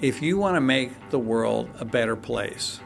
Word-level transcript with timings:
If 0.00 0.22
you 0.22 0.38
want 0.38 0.54
to 0.54 0.60
make 0.60 1.10
the 1.10 1.18
world 1.18 1.68
a 1.80 1.84
better 1.84 2.14
place, 2.14 2.78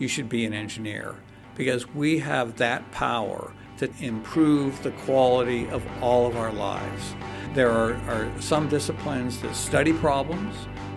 you 0.00 0.08
should 0.08 0.28
be 0.28 0.44
an 0.44 0.52
engineer 0.52 1.14
because 1.54 1.86
we 1.94 2.18
have 2.18 2.56
that 2.56 2.90
power 2.90 3.52
to 3.78 3.88
improve 4.00 4.82
the 4.82 4.90
quality 4.90 5.68
of 5.68 5.86
all 6.02 6.26
of 6.26 6.36
our 6.36 6.52
lives. 6.52 7.14
There 7.54 7.70
are, 7.70 7.94
are 8.08 8.28
some 8.40 8.68
disciplines 8.68 9.40
that 9.42 9.54
study 9.54 9.92
problems, 9.92 10.56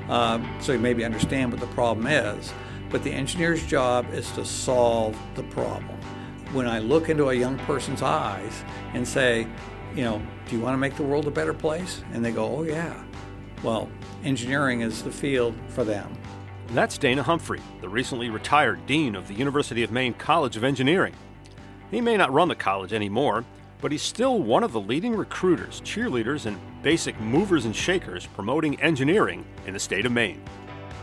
um, 0.10 0.52
so 0.60 0.74
you 0.74 0.80
maybe 0.80 1.06
understand 1.06 1.52
what 1.52 1.62
the 1.62 1.68
problem 1.68 2.08
is, 2.08 2.52
but 2.90 3.04
the 3.04 3.12
engineer's 3.12 3.64
job 3.68 4.12
is 4.16 4.32
to 4.32 4.44
solve 4.44 5.16
the 5.36 5.44
problem. 5.44 5.96
When 6.54 6.66
I 6.66 6.80
look 6.80 7.08
into 7.08 7.30
a 7.30 7.36
young 7.36 7.60
person's 7.60 8.02
eyes 8.02 8.64
and 8.96 9.08
say, 9.08 9.46
you 9.96 10.06
know, 10.06 10.24
do 10.50 10.56
you 10.56 10.62
want 10.64 10.74
to 10.74 10.80
make 10.80 10.96
the 10.96 11.04
world 11.04 11.28
a 11.28 11.32
better 11.32 11.54
place? 11.54 12.02
And 12.14 12.26
they 12.26 12.32
go, 12.32 12.48
oh, 12.48 12.64
yeah. 12.64 13.00
Well, 13.66 13.90
engineering 14.24 14.82
is 14.82 15.02
the 15.02 15.12
field 15.12 15.56
for 15.70 15.84
them. 15.84 16.16
That's 16.76 17.00
Dana 17.00 17.24
Humphrey, 17.24 17.62
the 17.82 17.90
recently 17.90 18.30
retired 18.30 18.86
Dean 18.86 19.16
of 19.16 19.28
the 19.28 19.34
University 19.34 19.82
of 19.82 19.90
Maine 19.92 20.14
College 20.14 20.56
of 20.56 20.64
Engineering. 20.64 21.16
He 21.90 22.00
may 22.00 22.16
not 22.16 22.32
run 22.32 22.48
the 22.48 22.56
college 22.56 22.94
anymore, 22.94 23.44
but 23.82 23.92
he's 23.92 24.04
still 24.04 24.38
one 24.38 24.64
of 24.64 24.72
the 24.72 24.80
leading 24.80 25.16
recruiters, 25.16 25.82
cheerleaders, 25.82 26.46
and 26.46 26.60
basic 26.84 27.20
movers 27.20 27.66
and 27.66 27.76
shakers 27.76 28.28
promoting 28.28 28.80
engineering 28.82 29.44
in 29.66 29.74
the 29.74 29.80
state 29.80 30.06
of 30.06 30.12
Maine. 30.12 30.44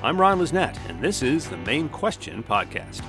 I'm 0.01 0.21
Ron 0.21 0.39
Lisnett, 0.39 0.79
and 0.89 1.01
this 1.01 1.21
is 1.21 1.49
the 1.49 1.57
Maine 1.57 1.89
Question 1.89 2.45
Podcast. 2.45 3.03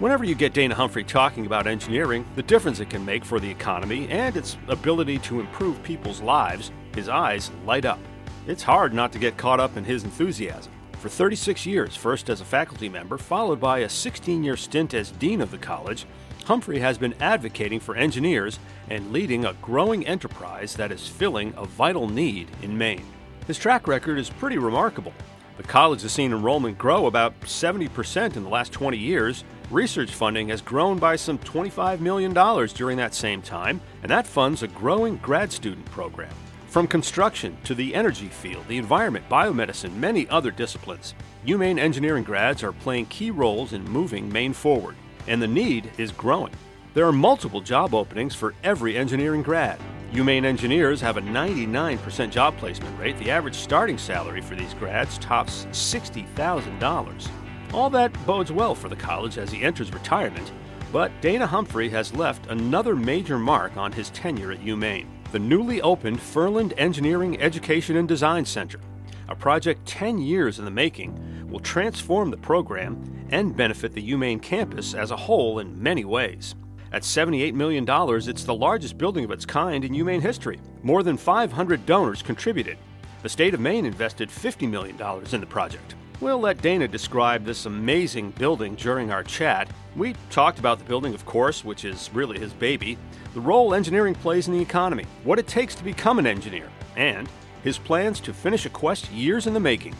Whenever 0.00 0.24
you 0.24 0.34
get 0.34 0.54
Dana 0.54 0.74
Humphrey 0.74 1.04
talking 1.04 1.44
about 1.44 1.66
engineering, 1.66 2.24
the 2.34 2.42
difference 2.42 2.80
it 2.80 2.88
can 2.88 3.04
make 3.04 3.22
for 3.22 3.38
the 3.38 3.50
economy, 3.50 4.08
and 4.08 4.34
its 4.34 4.56
ability 4.68 5.18
to 5.18 5.40
improve 5.40 5.82
people's 5.82 6.22
lives, 6.22 6.72
his 6.94 7.10
eyes 7.10 7.50
light 7.66 7.84
up. 7.84 7.98
It's 8.46 8.62
hard 8.62 8.94
not 8.94 9.12
to 9.12 9.18
get 9.18 9.36
caught 9.36 9.60
up 9.60 9.76
in 9.76 9.84
his 9.84 10.02
enthusiasm. 10.04 10.72
For 11.00 11.10
36 11.10 11.66
years, 11.66 11.96
first 11.96 12.30
as 12.30 12.40
a 12.40 12.46
faculty 12.46 12.88
member, 12.88 13.18
followed 13.18 13.60
by 13.60 13.80
a 13.80 13.90
16 13.90 14.42
year 14.42 14.56
stint 14.56 14.94
as 14.94 15.10
dean 15.10 15.42
of 15.42 15.50
the 15.50 15.58
college, 15.58 16.06
Humphrey 16.46 16.78
has 16.78 16.96
been 16.96 17.14
advocating 17.20 17.78
for 17.78 17.94
engineers 17.94 18.58
and 18.88 19.12
leading 19.12 19.44
a 19.44 19.52
growing 19.60 20.06
enterprise 20.06 20.76
that 20.76 20.92
is 20.92 21.06
filling 21.06 21.52
a 21.58 21.66
vital 21.66 22.08
need 22.08 22.48
in 22.62 22.78
Maine. 22.78 23.04
His 23.46 23.58
track 23.58 23.86
record 23.86 24.18
is 24.18 24.30
pretty 24.30 24.56
remarkable. 24.56 25.12
The 25.58 25.62
college 25.64 26.00
has 26.00 26.12
seen 26.12 26.32
enrollment 26.32 26.78
grow 26.78 27.04
about 27.04 27.38
70% 27.42 28.36
in 28.36 28.44
the 28.44 28.48
last 28.48 28.72
20 28.72 28.96
years. 28.96 29.44
Research 29.70 30.10
funding 30.10 30.48
has 30.48 30.60
grown 30.60 30.98
by 30.98 31.14
some 31.14 31.38
$25 31.38 32.00
million 32.00 32.32
during 32.74 32.96
that 32.96 33.14
same 33.14 33.40
time, 33.40 33.80
and 34.02 34.10
that 34.10 34.26
funds 34.26 34.64
a 34.64 34.68
growing 34.68 35.16
grad 35.18 35.52
student 35.52 35.86
program. 35.92 36.32
From 36.66 36.88
construction 36.88 37.56
to 37.62 37.76
the 37.76 37.94
energy 37.94 38.26
field, 38.26 38.66
the 38.66 38.78
environment, 38.78 39.28
biomedicine, 39.28 39.94
many 39.94 40.28
other 40.28 40.50
disciplines, 40.50 41.14
UMaine 41.46 41.78
engineering 41.78 42.24
grads 42.24 42.64
are 42.64 42.72
playing 42.72 43.06
key 43.06 43.30
roles 43.30 43.72
in 43.72 43.84
moving 43.84 44.28
Maine 44.32 44.52
forward, 44.52 44.96
and 45.28 45.40
the 45.40 45.46
need 45.46 45.88
is 45.98 46.10
growing. 46.10 46.52
There 46.94 47.06
are 47.06 47.12
multiple 47.12 47.60
job 47.60 47.94
openings 47.94 48.34
for 48.34 48.54
every 48.64 48.96
engineering 48.96 49.44
grad. 49.44 49.78
UMaine 50.12 50.44
engineers 50.44 51.00
have 51.00 51.16
a 51.16 51.22
99% 51.22 52.30
job 52.30 52.56
placement 52.56 52.98
rate. 52.98 53.16
The 53.18 53.30
average 53.30 53.54
starting 53.54 53.98
salary 53.98 54.40
for 54.40 54.56
these 54.56 54.74
grads 54.74 55.16
tops 55.18 55.66
$60,000. 55.66 57.30
All 57.72 57.90
that 57.90 58.12
bodes 58.26 58.50
well 58.50 58.74
for 58.74 58.88
the 58.88 58.96
college 58.96 59.38
as 59.38 59.50
he 59.50 59.62
enters 59.62 59.92
retirement, 59.92 60.50
but 60.92 61.12
Dana 61.20 61.46
Humphrey 61.46 61.88
has 61.90 62.14
left 62.14 62.46
another 62.46 62.96
major 62.96 63.38
mark 63.38 63.76
on 63.76 63.92
his 63.92 64.10
tenure 64.10 64.52
at 64.52 64.60
UMaine 64.60 65.06
the 65.32 65.38
newly 65.38 65.80
opened 65.82 66.20
Ferland 66.20 66.74
Engineering 66.76 67.40
Education 67.40 67.96
and 67.96 68.08
Design 68.08 68.44
Center. 68.44 68.80
A 69.28 69.34
project 69.34 69.86
10 69.86 70.18
years 70.18 70.58
in 70.58 70.64
the 70.64 70.70
making 70.70 71.48
will 71.48 71.60
transform 71.60 72.30
the 72.30 72.36
program 72.36 73.00
and 73.30 73.56
benefit 73.56 73.92
the 73.92 74.10
UMaine 74.10 74.42
campus 74.42 74.92
as 74.92 75.12
a 75.12 75.16
whole 75.16 75.60
in 75.60 75.80
many 75.80 76.04
ways. 76.04 76.56
At 76.92 77.02
$78 77.02 77.54
million, 77.54 77.86
it's 78.28 78.42
the 78.42 78.54
largest 78.54 78.98
building 78.98 79.24
of 79.24 79.30
its 79.30 79.46
kind 79.46 79.84
in 79.84 79.92
UMaine 79.92 80.20
history. 80.20 80.58
More 80.82 81.04
than 81.04 81.16
500 81.16 81.86
donors 81.86 82.22
contributed. 82.22 82.76
The 83.22 83.28
state 83.28 83.54
of 83.54 83.60
Maine 83.60 83.86
invested 83.86 84.30
$50 84.30 84.68
million 84.68 84.96
in 85.32 85.40
the 85.40 85.46
project. 85.46 85.94
We'll 86.20 86.38
let 86.38 86.60
Dana 86.60 86.86
describe 86.86 87.46
this 87.46 87.64
amazing 87.64 88.32
building 88.32 88.74
during 88.74 89.10
our 89.10 89.24
chat. 89.24 89.70
We 89.96 90.14
talked 90.28 90.58
about 90.58 90.78
the 90.78 90.84
building, 90.84 91.14
of 91.14 91.24
course, 91.24 91.64
which 91.64 91.86
is 91.86 92.10
really 92.12 92.38
his 92.38 92.52
baby, 92.52 92.98
the 93.32 93.40
role 93.40 93.72
engineering 93.72 94.14
plays 94.14 94.46
in 94.46 94.52
the 94.52 94.60
economy, 94.60 95.06
what 95.24 95.38
it 95.38 95.46
takes 95.46 95.74
to 95.76 95.84
become 95.84 96.18
an 96.18 96.26
engineer, 96.26 96.68
and 96.94 97.26
his 97.64 97.78
plans 97.78 98.20
to 98.20 98.34
finish 98.34 98.66
a 98.66 98.68
quest 98.68 99.10
years 99.10 99.46
in 99.46 99.54
the 99.54 99.60
making, 99.60 99.94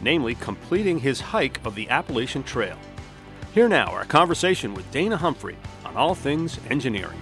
namely 0.00 0.34
completing 0.34 0.98
his 0.98 1.20
hike 1.20 1.64
of 1.64 1.76
the 1.76 1.88
Appalachian 1.88 2.42
Trail. 2.42 2.76
Here 3.54 3.68
now, 3.68 3.92
our 3.92 4.04
conversation 4.04 4.74
with 4.74 4.90
Dana 4.90 5.16
Humphrey 5.16 5.56
on 5.84 5.96
all 5.96 6.16
things 6.16 6.58
engineering. 6.68 7.18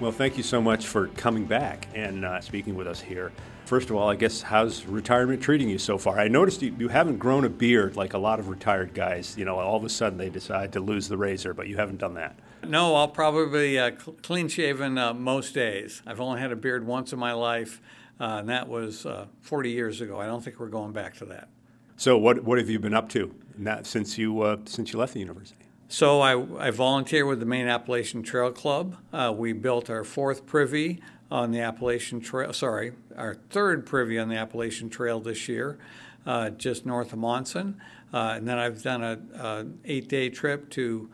Well, 0.00 0.12
thank 0.12 0.36
you 0.36 0.42
so 0.42 0.60
much 0.60 0.86
for 0.86 1.08
coming 1.08 1.46
back 1.46 1.88
and 1.94 2.26
uh, 2.26 2.42
speaking 2.42 2.74
with 2.74 2.86
us 2.86 3.00
here. 3.00 3.32
First 3.68 3.90
of 3.90 3.96
all, 3.96 4.08
I 4.08 4.14
guess 4.14 4.40
how's 4.40 4.86
retirement 4.86 5.42
treating 5.42 5.68
you 5.68 5.76
so 5.76 5.98
far? 5.98 6.18
I 6.18 6.28
noticed 6.28 6.62
you, 6.62 6.74
you 6.78 6.88
haven't 6.88 7.18
grown 7.18 7.44
a 7.44 7.50
beard 7.50 7.96
like 7.96 8.14
a 8.14 8.18
lot 8.18 8.40
of 8.40 8.48
retired 8.48 8.94
guys. 8.94 9.36
You 9.36 9.44
know, 9.44 9.58
all 9.58 9.76
of 9.76 9.84
a 9.84 9.90
sudden 9.90 10.16
they 10.16 10.30
decide 10.30 10.72
to 10.72 10.80
lose 10.80 11.06
the 11.06 11.18
razor, 11.18 11.52
but 11.52 11.68
you 11.68 11.76
haven't 11.76 11.98
done 11.98 12.14
that. 12.14 12.38
No, 12.66 12.94
I'll 12.94 13.08
probably 13.08 13.78
uh, 13.78 13.90
clean 14.22 14.48
shaven 14.48 14.96
uh, 14.96 15.12
most 15.12 15.52
days. 15.52 16.00
I've 16.06 16.18
only 16.18 16.40
had 16.40 16.50
a 16.50 16.56
beard 16.56 16.86
once 16.86 17.12
in 17.12 17.18
my 17.18 17.32
life, 17.32 17.82
uh, 18.18 18.38
and 18.40 18.48
that 18.48 18.70
was 18.70 19.04
uh, 19.04 19.26
40 19.42 19.70
years 19.70 20.00
ago. 20.00 20.18
I 20.18 20.24
don't 20.24 20.42
think 20.42 20.58
we're 20.58 20.68
going 20.68 20.92
back 20.92 21.18
to 21.18 21.26
that. 21.26 21.50
So, 21.98 22.16
what 22.16 22.44
what 22.44 22.56
have 22.56 22.70
you 22.70 22.78
been 22.78 22.94
up 22.94 23.10
to 23.10 23.34
since 23.82 24.16
you 24.16 24.40
uh, 24.40 24.56
since 24.64 24.94
you 24.94 24.98
left 24.98 25.12
the 25.12 25.20
university? 25.20 25.68
So 25.90 26.20
I, 26.20 26.66
I 26.66 26.70
volunteer 26.70 27.24
with 27.24 27.40
the 27.40 27.46
Maine 27.46 27.66
Appalachian 27.66 28.22
Trail 28.22 28.52
Club. 28.52 28.96
Uh, 29.10 29.32
we 29.34 29.54
built 29.54 29.88
our 29.88 30.04
fourth 30.04 30.44
privy 30.44 31.00
on 31.30 31.50
the 31.50 31.60
Appalachian 31.60 32.20
Trail. 32.20 32.52
Sorry, 32.52 32.92
our 33.16 33.34
third 33.50 33.86
privy 33.86 34.18
on 34.18 34.28
the 34.28 34.36
Appalachian 34.36 34.88
Trail 34.88 35.20
this 35.20 35.48
year, 35.48 35.78
uh, 36.26 36.50
just 36.50 36.86
north 36.86 37.12
of 37.12 37.18
Monson. 37.18 37.80
Uh, 38.12 38.34
and 38.36 38.48
then 38.48 38.58
I've 38.58 38.82
done 38.82 39.02
a, 39.02 39.18
a 39.34 39.66
eight-day 39.84 40.30
trip 40.30 40.70
to 40.70 41.10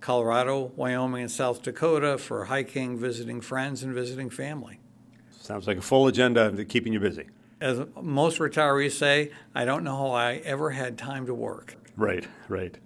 Colorado, 0.00 0.72
Wyoming, 0.76 1.22
and 1.22 1.30
South 1.30 1.62
Dakota 1.62 2.18
for 2.18 2.44
hiking, 2.44 2.98
visiting 2.98 3.40
friends, 3.40 3.82
and 3.82 3.94
visiting 3.94 4.28
family. 4.28 4.78
Sounds 5.30 5.66
like 5.66 5.78
a 5.78 5.82
full 5.82 6.06
agenda 6.06 6.64
keeping 6.66 6.92
you 6.92 7.00
busy. 7.00 7.26
As 7.60 7.80
most 8.00 8.38
retirees 8.38 8.92
say, 8.92 9.30
I 9.54 9.64
don't 9.64 9.84
know 9.84 9.96
how 9.96 10.10
I 10.10 10.34
ever 10.44 10.70
had 10.70 10.98
time 10.98 11.24
to 11.26 11.34
work. 11.34 11.76
Right, 11.96 12.26
right. 12.48 12.76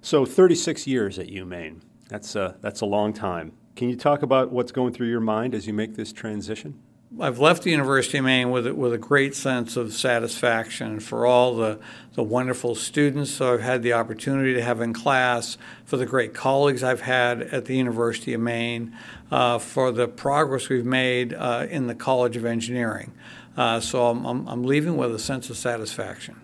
So 0.00 0.24
36 0.24 0.86
years 0.86 1.18
at 1.18 1.26
UMaine. 1.26 1.80
That's 2.08 2.34
a, 2.36 2.56
that's 2.62 2.80
a 2.80 2.86
long 2.86 3.12
time. 3.12 3.52
Can 3.74 3.88
you 3.88 3.96
talk 3.96 4.22
about 4.22 4.52
what's 4.52 4.72
going 4.72 4.92
through 4.92 5.08
your 5.08 5.20
mind 5.20 5.54
as 5.54 5.66
you 5.66 5.72
make 5.72 5.96
this 5.96 6.12
transition? 6.12 6.78
I've 7.20 7.38
left 7.38 7.62
the 7.62 7.70
University 7.70 8.18
of 8.18 8.24
Maine 8.24 8.50
with, 8.50 8.66
with 8.68 8.94
a 8.94 8.98
great 8.98 9.34
sense 9.34 9.76
of 9.76 9.92
satisfaction 9.92 10.98
for 10.98 11.26
all 11.26 11.54
the, 11.56 11.78
the 12.14 12.22
wonderful 12.22 12.74
students 12.74 13.38
I've 13.38 13.60
had 13.60 13.82
the 13.82 13.92
opportunity 13.92 14.54
to 14.54 14.62
have 14.62 14.80
in 14.80 14.94
class, 14.94 15.58
for 15.84 15.98
the 15.98 16.06
great 16.06 16.32
colleagues 16.32 16.82
I've 16.82 17.02
had 17.02 17.42
at 17.42 17.66
the 17.66 17.76
University 17.76 18.32
of 18.32 18.40
Maine, 18.40 18.96
uh, 19.30 19.58
for 19.58 19.92
the 19.92 20.08
progress 20.08 20.70
we've 20.70 20.86
made 20.86 21.34
uh, 21.34 21.66
in 21.68 21.86
the 21.86 21.94
College 21.94 22.36
of 22.36 22.46
Engineering. 22.46 23.12
Uh, 23.58 23.80
so 23.80 24.06
I'm, 24.06 24.24
I'm, 24.24 24.48
I'm 24.48 24.62
leaving 24.62 24.96
with 24.96 25.14
a 25.14 25.18
sense 25.18 25.50
of 25.50 25.58
satisfaction. 25.58 26.40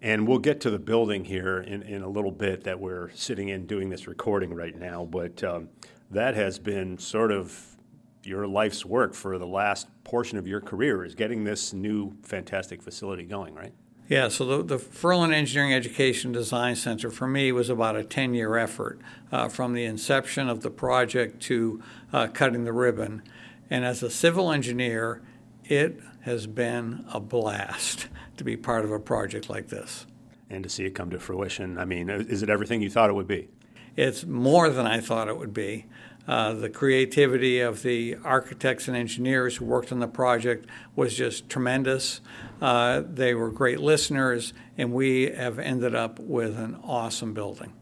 And 0.00 0.28
we'll 0.28 0.38
get 0.38 0.60
to 0.60 0.70
the 0.70 0.78
building 0.78 1.24
here 1.24 1.58
in, 1.58 1.82
in 1.82 2.02
a 2.02 2.08
little 2.08 2.30
bit 2.30 2.62
that 2.64 2.78
we're 2.78 3.10
sitting 3.14 3.48
in 3.48 3.66
doing 3.66 3.90
this 3.90 4.06
recording 4.06 4.54
right 4.54 4.78
now. 4.78 5.04
But 5.04 5.42
um, 5.42 5.70
that 6.10 6.34
has 6.34 6.58
been 6.58 6.98
sort 6.98 7.30
of 7.30 7.76
your 8.24 8.46
life's 8.46 8.84
work 8.84 9.14
for 9.14 9.38
the 9.38 9.46
last 9.46 9.88
portion 10.04 10.38
of 10.38 10.46
your 10.46 10.60
career 10.60 11.04
is 11.04 11.14
getting 11.14 11.44
this 11.44 11.72
new 11.72 12.14
fantastic 12.22 12.82
facility 12.82 13.24
going, 13.24 13.54
right? 13.54 13.72
Yeah, 14.08 14.28
so 14.28 14.44
the, 14.46 14.62
the 14.62 14.78
Ferland 14.78 15.34
Engineering 15.34 15.74
Education 15.74 16.32
Design 16.32 16.76
Center 16.76 17.10
for 17.10 17.26
me 17.26 17.52
was 17.52 17.68
about 17.68 17.94
a 17.94 18.02
10 18.02 18.32
year 18.32 18.56
effort 18.56 19.00
uh, 19.30 19.48
from 19.48 19.74
the 19.74 19.84
inception 19.84 20.48
of 20.48 20.62
the 20.62 20.70
project 20.70 21.42
to 21.42 21.82
uh, 22.12 22.26
cutting 22.28 22.64
the 22.64 22.72
ribbon. 22.72 23.22
And 23.68 23.84
as 23.84 24.02
a 24.02 24.10
civil 24.10 24.50
engineer, 24.50 25.22
it 25.64 26.00
has 26.22 26.46
been 26.46 27.04
a 27.12 27.20
blast 27.20 28.08
to 28.38 28.44
be 28.44 28.56
part 28.56 28.86
of 28.86 28.92
a 28.92 28.98
project 28.98 29.50
like 29.50 29.68
this. 29.68 30.06
And 30.48 30.62
to 30.62 30.70
see 30.70 30.86
it 30.86 30.94
come 30.94 31.10
to 31.10 31.18
fruition. 31.18 31.76
I 31.76 31.84
mean, 31.84 32.08
is 32.08 32.42
it 32.42 32.48
everything 32.48 32.80
you 32.80 32.88
thought 32.88 33.10
it 33.10 33.14
would 33.14 33.26
be? 33.26 33.48
It's 33.98 34.24
more 34.24 34.70
than 34.70 34.86
I 34.86 35.00
thought 35.00 35.28
it 35.28 35.36
would 35.36 35.52
be. 35.52 35.86
Uh, 36.26 36.52
the 36.52 36.68
creativity 36.68 37.60
of 37.60 37.82
the 37.82 38.16
architects 38.22 38.86
and 38.86 38.96
engineers 38.96 39.56
who 39.56 39.64
worked 39.64 39.90
on 39.90 39.98
the 39.98 40.06
project 40.06 40.66
was 40.94 41.14
just 41.14 41.48
tremendous. 41.48 42.20
Uh, 42.60 43.02
they 43.04 43.34
were 43.34 43.50
great 43.50 43.80
listeners, 43.80 44.52
and 44.76 44.92
we 44.92 45.30
have 45.30 45.58
ended 45.58 45.94
up 45.94 46.18
with 46.18 46.58
an 46.58 46.78
awesome 46.84 47.34
building. 47.34 47.72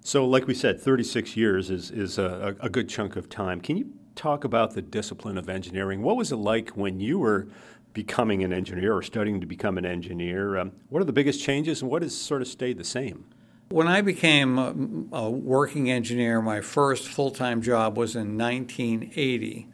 So, 0.00 0.24
like 0.24 0.46
we 0.46 0.54
said, 0.54 0.80
36 0.80 1.36
years 1.36 1.70
is, 1.70 1.90
is 1.90 2.18
a, 2.18 2.56
a 2.60 2.70
good 2.70 2.88
chunk 2.88 3.16
of 3.16 3.28
time. 3.28 3.60
Can 3.60 3.76
you 3.76 3.92
talk 4.16 4.44
about 4.44 4.74
the 4.74 4.82
discipline 4.82 5.38
of 5.38 5.48
engineering. 5.48 6.02
What 6.02 6.16
was 6.16 6.32
it 6.32 6.36
like 6.36 6.70
when 6.70 6.98
you 6.98 7.18
were 7.18 7.46
becoming 7.92 8.42
an 8.42 8.52
engineer 8.52 8.94
or 8.94 9.02
studying 9.02 9.40
to 9.40 9.46
become 9.46 9.78
an 9.78 9.86
engineer? 9.86 10.56
Um, 10.58 10.72
what 10.88 11.00
are 11.00 11.04
the 11.04 11.12
biggest 11.12 11.42
changes 11.42 11.82
and 11.82 11.90
what 11.90 12.02
has 12.02 12.16
sort 12.16 12.42
of 12.42 12.48
stayed 12.48 12.78
the 12.78 12.84
same? 12.84 13.26
When 13.68 13.88
I 13.88 14.00
became 14.00 15.08
a, 15.12 15.28
working 15.28 15.90
engineer, 15.90 16.40
my 16.40 16.60
first 16.60 17.08
full 17.08 17.32
time 17.32 17.62
job 17.62 17.96
was 17.96 18.14
in 18.14 18.38
1980. 18.38 19.66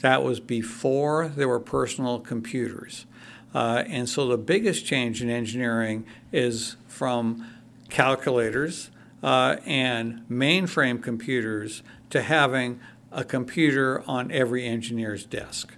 That 0.00 0.24
was 0.24 0.40
before 0.40 1.28
there 1.28 1.48
were 1.48 1.60
personal 1.60 2.18
computers. 2.18 3.06
Uh, 3.54 3.84
and 3.86 4.08
so 4.08 4.26
the 4.26 4.36
biggest 4.36 4.84
change 4.84 5.22
in 5.22 5.30
engineering 5.30 6.04
is 6.32 6.76
from 6.88 7.46
calculators 7.88 8.90
uh, 9.22 9.56
and 9.64 10.26
mainframe 10.28 11.00
computers 11.00 11.84
to 12.10 12.22
having 12.22 12.80
a 13.12 13.22
computer 13.22 14.02
on 14.08 14.30
every 14.32 14.66
engineer's 14.66 15.24
desk. 15.24 15.72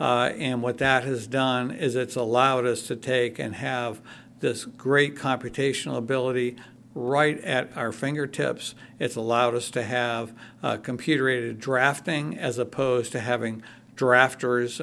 Uh, 0.00 0.32
and 0.36 0.60
what 0.60 0.78
that 0.78 1.04
has 1.04 1.28
done 1.28 1.70
is 1.70 1.94
it's 1.94 2.16
allowed 2.16 2.66
us 2.66 2.82
to 2.88 2.96
take 2.96 3.38
and 3.38 3.54
have 3.54 4.00
this 4.40 4.64
great 4.64 5.14
computational 5.14 5.96
ability 5.96 6.56
right 6.94 7.40
at 7.40 7.76
our 7.76 7.92
fingertips. 7.92 8.74
It's 8.98 9.16
allowed 9.16 9.54
us 9.54 9.70
to 9.70 9.82
have 9.82 10.32
uh, 10.62 10.76
computer 10.76 11.28
aided 11.28 11.58
drafting 11.58 12.38
as 12.38 12.58
opposed 12.58 13.12
to 13.12 13.20
having 13.20 13.62
drafters. 13.96 14.80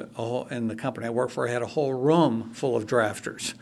In 0.52 0.68
the 0.68 0.76
company 0.76 1.08
I 1.08 1.10
work 1.10 1.30
for, 1.30 1.48
I 1.48 1.52
had 1.52 1.62
a 1.62 1.68
whole 1.68 1.94
room 1.94 2.52
full 2.54 2.76
of 2.76 2.86
drafters. 2.86 3.54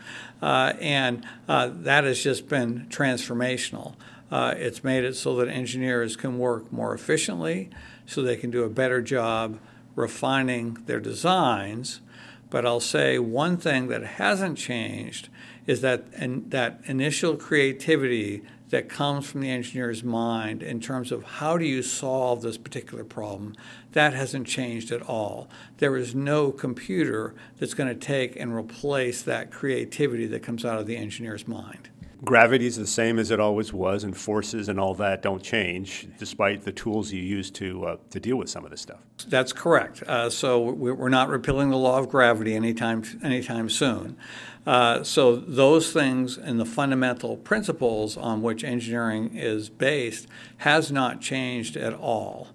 Uh, 0.41 0.73
and 0.79 1.25
uh, 1.47 1.71
that 1.73 2.03
has 2.03 2.23
just 2.23 2.47
been 2.47 2.87
transformational. 2.89 3.95
Uh, 4.29 4.53
it's 4.57 4.83
made 4.83 5.03
it 5.03 5.15
so 5.15 5.35
that 5.37 5.47
engineers 5.47 6.15
can 6.15 6.37
work 6.37 6.71
more 6.71 6.93
efficiently, 6.93 7.69
so 8.05 8.21
they 8.21 8.35
can 8.35 8.51
do 8.51 8.63
a 8.63 8.69
better 8.69 9.01
job 9.01 9.59
refining 9.95 10.73
their 10.85 10.99
designs. 10.99 12.01
But 12.49 12.65
I'll 12.65 12.79
say 12.79 13.19
one 13.19 13.57
thing 13.57 13.87
that 13.87 14.03
hasn't 14.03 14.57
changed 14.57 15.29
is 15.67 15.81
that 15.81 16.05
and 16.13 16.49
that 16.49 16.79
initial 16.85 17.35
creativity 17.35 18.41
that 18.69 18.89
comes 18.89 19.29
from 19.29 19.41
the 19.41 19.49
engineer's 19.49 20.03
mind 20.03 20.61
in 20.61 20.79
terms 20.81 21.11
of 21.11 21.23
how 21.23 21.57
do 21.57 21.65
you 21.65 21.81
solve 21.81 22.41
this 22.41 22.57
particular 22.57 23.03
problem 23.03 23.55
that 23.93 24.13
hasn't 24.13 24.45
changed 24.45 24.91
at 24.91 25.01
all. 25.03 25.47
There 25.77 25.95
is 25.95 26.13
no 26.13 26.51
computer 26.51 27.33
that's 27.57 27.73
going 27.73 27.87
to 27.87 27.95
take 27.95 28.35
and 28.35 28.53
replace 28.53 29.21
that 29.21 29.51
creativity 29.51 30.27
that 30.27 30.43
comes 30.43 30.65
out 30.65 30.79
of 30.79 30.85
the 30.85 30.97
engineer's 30.97 31.47
mind 31.47 31.89
gravity 32.23 32.65
is 32.65 32.77
the 32.77 32.87
same 32.87 33.19
as 33.19 33.31
it 33.31 33.39
always 33.39 33.71
was, 33.73 34.03
and 34.03 34.15
forces 34.15 34.69
and 34.69 34.79
all 34.79 34.93
that 34.95 35.21
don't 35.21 35.43
change, 35.43 36.07
despite 36.17 36.63
the 36.63 36.71
tools 36.71 37.11
you 37.11 37.21
use 37.21 37.51
to 37.51 37.85
uh, 37.85 37.97
to 38.09 38.19
deal 38.19 38.37
with 38.37 38.49
some 38.49 38.65
of 38.65 38.71
this 38.71 38.81
stuff. 38.81 38.99
That's 39.27 39.53
correct. 39.53 40.03
Uh, 40.03 40.29
so 40.29 40.59
we're 40.59 41.09
not 41.09 41.29
repealing 41.29 41.69
the 41.69 41.77
law 41.77 41.99
of 41.99 42.09
gravity 42.09 42.55
anytime 42.55 43.03
anytime 43.23 43.69
soon. 43.69 44.17
Uh, 44.65 45.01
so 45.03 45.35
those 45.35 45.93
things 45.93 46.37
and 46.37 46.59
the 46.59 46.65
fundamental 46.65 47.37
principles 47.37 48.17
on 48.17 48.41
which 48.41 48.63
engineering 48.63 49.31
is 49.33 49.69
based 49.69 50.27
has 50.57 50.91
not 50.91 51.21
changed 51.21 51.77
at 51.77 51.93
all, 51.93 52.49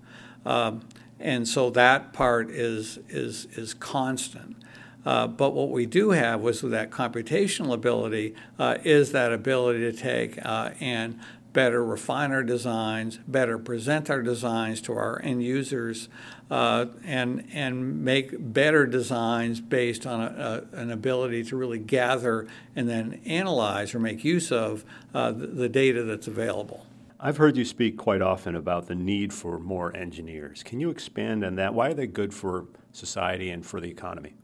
um, 0.45 0.83
and 1.19 1.49
so 1.49 1.71
that 1.71 2.13
part 2.13 2.51
is 2.51 2.99
is 3.09 3.47
is 3.53 3.75
constant. 3.75 4.57
Uh, 5.05 5.27
but 5.27 5.53
what 5.53 5.71
we 5.71 5.87
do 5.87 6.11
have 6.11 6.41
was 6.41 6.61
that 6.61 6.91
computational 6.91 7.73
ability 7.73 8.35
uh, 8.59 8.79
is 8.85 9.13
that 9.13 9.33
ability 9.33 9.81
to 9.81 9.93
take 9.93 10.39
uh, 10.45 10.71
and 10.81 11.19
better 11.53 11.85
refine 11.85 12.33
our 12.33 12.43
designs, 12.43 13.19
better 13.29 13.59
present 13.59 14.09
our 14.09 14.23
designs 14.23 14.81
to 14.81 14.93
our 14.93 15.21
end 15.23 15.43
users, 15.43 16.09
uh, 16.51 16.87
and 17.05 17.47
and 17.53 18.05
make 18.05 18.35
better 18.39 18.87
designs 18.87 19.61
based 19.61 20.07
on 20.07 20.21
a, 20.21 20.65
a, 20.73 20.77
an 20.77 20.91
ability 20.91 21.45
to 21.45 21.57
really 21.57 21.79
gather 21.79 22.47
and 22.75 22.89
then 22.89 23.21
analyze 23.27 23.95
or 23.95 23.99
make 23.99 24.25
use 24.25 24.51
of 24.51 24.85
uh, 25.15 25.31
the, 25.33 25.47
the 25.47 25.69
data 25.69 26.03
that's 26.03 26.27
available. 26.27 26.87
I've 27.21 27.37
heard 27.37 27.57
you 27.57 27.65
speak 27.65 27.97
quite 27.97 28.21
often 28.21 28.57
about 28.57 28.89
the 28.89 28.97
need 28.97 29.33
for 29.33 29.59
more 29.59 29.97
engineers. 29.97 30.63
Can 30.65 30.81
you 30.81 30.91
expand 30.91 31.45
on 31.45 31.55
that? 31.55 31.73
Why 31.73 31.91
are 31.91 31.95
they 31.95 32.09
good 32.09 32.35
for 32.35 32.67
society 32.91 33.51
and 33.51 33.65
for 33.65 33.81
the 33.81 33.89
economy? 33.89 34.35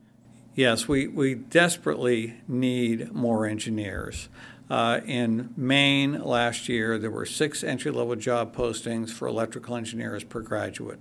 Yes, 0.59 0.89
we, 0.89 1.07
we 1.07 1.37
desperately 1.37 2.35
need 2.49 3.13
more 3.13 3.47
engineers. 3.47 4.29
Uh, 4.69 4.99
in 5.07 5.55
Maine 5.57 6.21
last 6.21 6.69
year, 6.69 6.99
there 6.99 7.13
were 7.13 7.25
six 7.27 7.63
entry 7.63 7.93
level 7.93 8.17
job 8.17 8.57
postings 8.57 9.11
for 9.11 9.29
electrical 9.29 9.77
engineers 9.77 10.25
per 10.25 10.41
graduate. 10.41 10.99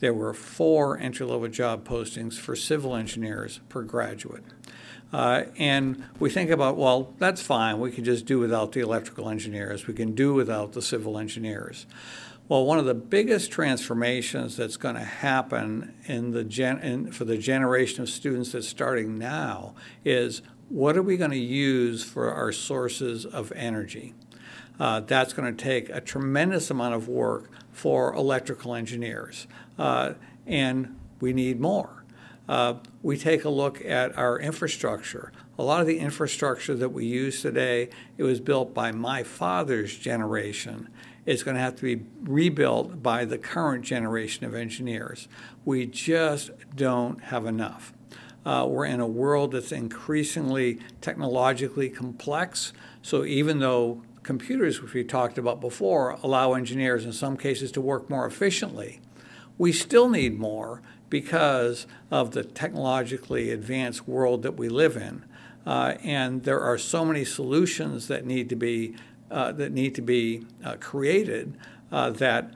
There 0.00 0.12
were 0.12 0.34
four 0.34 0.98
entry 0.98 1.24
level 1.24 1.46
job 1.46 1.86
postings 1.86 2.34
for 2.34 2.56
civil 2.56 2.96
engineers 2.96 3.60
per 3.68 3.82
graduate. 3.82 4.42
Uh, 5.12 5.44
and 5.56 6.02
we 6.18 6.28
think 6.28 6.50
about, 6.50 6.76
well, 6.76 7.14
that's 7.18 7.40
fine. 7.40 7.78
We 7.78 7.92
can 7.92 8.02
just 8.02 8.26
do 8.26 8.40
without 8.40 8.72
the 8.72 8.80
electrical 8.80 9.28
engineers. 9.28 9.86
We 9.86 9.94
can 9.94 10.16
do 10.16 10.34
without 10.34 10.72
the 10.72 10.82
civil 10.82 11.16
engineers. 11.16 11.86
Well, 12.48 12.64
one 12.64 12.78
of 12.78 12.84
the 12.84 12.94
biggest 12.94 13.50
transformations 13.50 14.56
that's 14.56 14.76
going 14.76 14.94
to 14.94 15.02
happen 15.02 15.94
in 16.04 16.30
the 16.30 16.44
gen- 16.44 16.78
in, 16.78 17.10
for 17.10 17.24
the 17.24 17.36
generation 17.36 18.04
of 18.04 18.08
students 18.08 18.52
that's 18.52 18.68
starting 18.68 19.18
now 19.18 19.74
is 20.04 20.42
what 20.68 20.96
are 20.96 21.02
we 21.02 21.16
going 21.16 21.32
to 21.32 21.36
use 21.36 22.04
for 22.04 22.32
our 22.32 22.52
sources 22.52 23.26
of 23.26 23.50
energy? 23.56 24.14
Uh, 24.78 25.00
that's 25.00 25.32
going 25.32 25.56
to 25.56 25.64
take 25.64 25.88
a 25.88 26.00
tremendous 26.00 26.70
amount 26.70 26.94
of 26.94 27.08
work 27.08 27.50
for 27.72 28.14
electrical 28.14 28.76
engineers, 28.76 29.48
uh, 29.76 30.12
and 30.46 30.96
we 31.20 31.32
need 31.32 31.58
more. 31.58 32.04
Uh, 32.48 32.74
we 33.02 33.16
take 33.16 33.44
a 33.44 33.48
look 33.48 33.84
at 33.84 34.16
our 34.16 34.38
infrastructure. 34.38 35.32
A 35.58 35.62
lot 35.62 35.80
of 35.80 35.86
the 35.86 35.98
infrastructure 35.98 36.74
that 36.74 36.90
we 36.90 37.06
use 37.06 37.40
today, 37.40 37.88
it 38.18 38.22
was 38.22 38.40
built 38.40 38.74
by 38.74 38.92
my 38.92 39.22
father's 39.22 39.96
generation 39.96 40.88
is 41.24 41.42
going 41.42 41.56
to 41.56 41.60
have 41.60 41.76
to 41.76 41.82
be 41.82 42.04
rebuilt 42.22 43.02
by 43.02 43.24
the 43.24 43.38
current 43.38 43.84
generation 43.84 44.44
of 44.44 44.54
engineers. 44.54 45.28
We 45.64 45.86
just 45.86 46.50
don't 46.74 47.24
have 47.24 47.46
enough. 47.46 47.92
Uh, 48.44 48.66
we're 48.68 48.84
in 48.84 49.00
a 49.00 49.06
world 49.06 49.52
that's 49.52 49.72
increasingly 49.72 50.78
technologically 51.00 51.88
complex. 51.88 52.72
So 53.02 53.24
even 53.24 53.58
though 53.58 54.02
computers, 54.22 54.80
which 54.82 54.92
we 54.92 55.04
talked 55.04 55.38
about 55.38 55.60
before, 55.60 56.10
allow 56.22 56.52
engineers 56.52 57.04
in 57.04 57.12
some 57.12 57.36
cases 57.36 57.72
to 57.72 57.80
work 57.80 58.08
more 58.08 58.26
efficiently, 58.26 59.00
we 59.58 59.72
still 59.72 60.08
need 60.08 60.38
more 60.38 60.82
because 61.08 61.86
of 62.10 62.32
the 62.32 62.44
technologically 62.44 63.50
advanced 63.50 64.06
world 64.06 64.42
that 64.42 64.56
we 64.56 64.68
live 64.68 64.96
in. 64.96 65.24
Uh, 65.66 65.94
and 66.04 66.44
there 66.44 66.60
are 66.60 66.78
so 66.78 67.04
many 67.04 67.24
solutions 67.24 68.08
that 68.08 68.24
need 68.24 68.48
to 68.48 68.56
be 68.56 68.94
uh, 69.30 69.50
that 69.52 69.72
need 69.72 69.94
to 69.96 70.02
be 70.02 70.46
uh, 70.64 70.76
created 70.78 71.58
uh, 71.90 72.10
that 72.10 72.52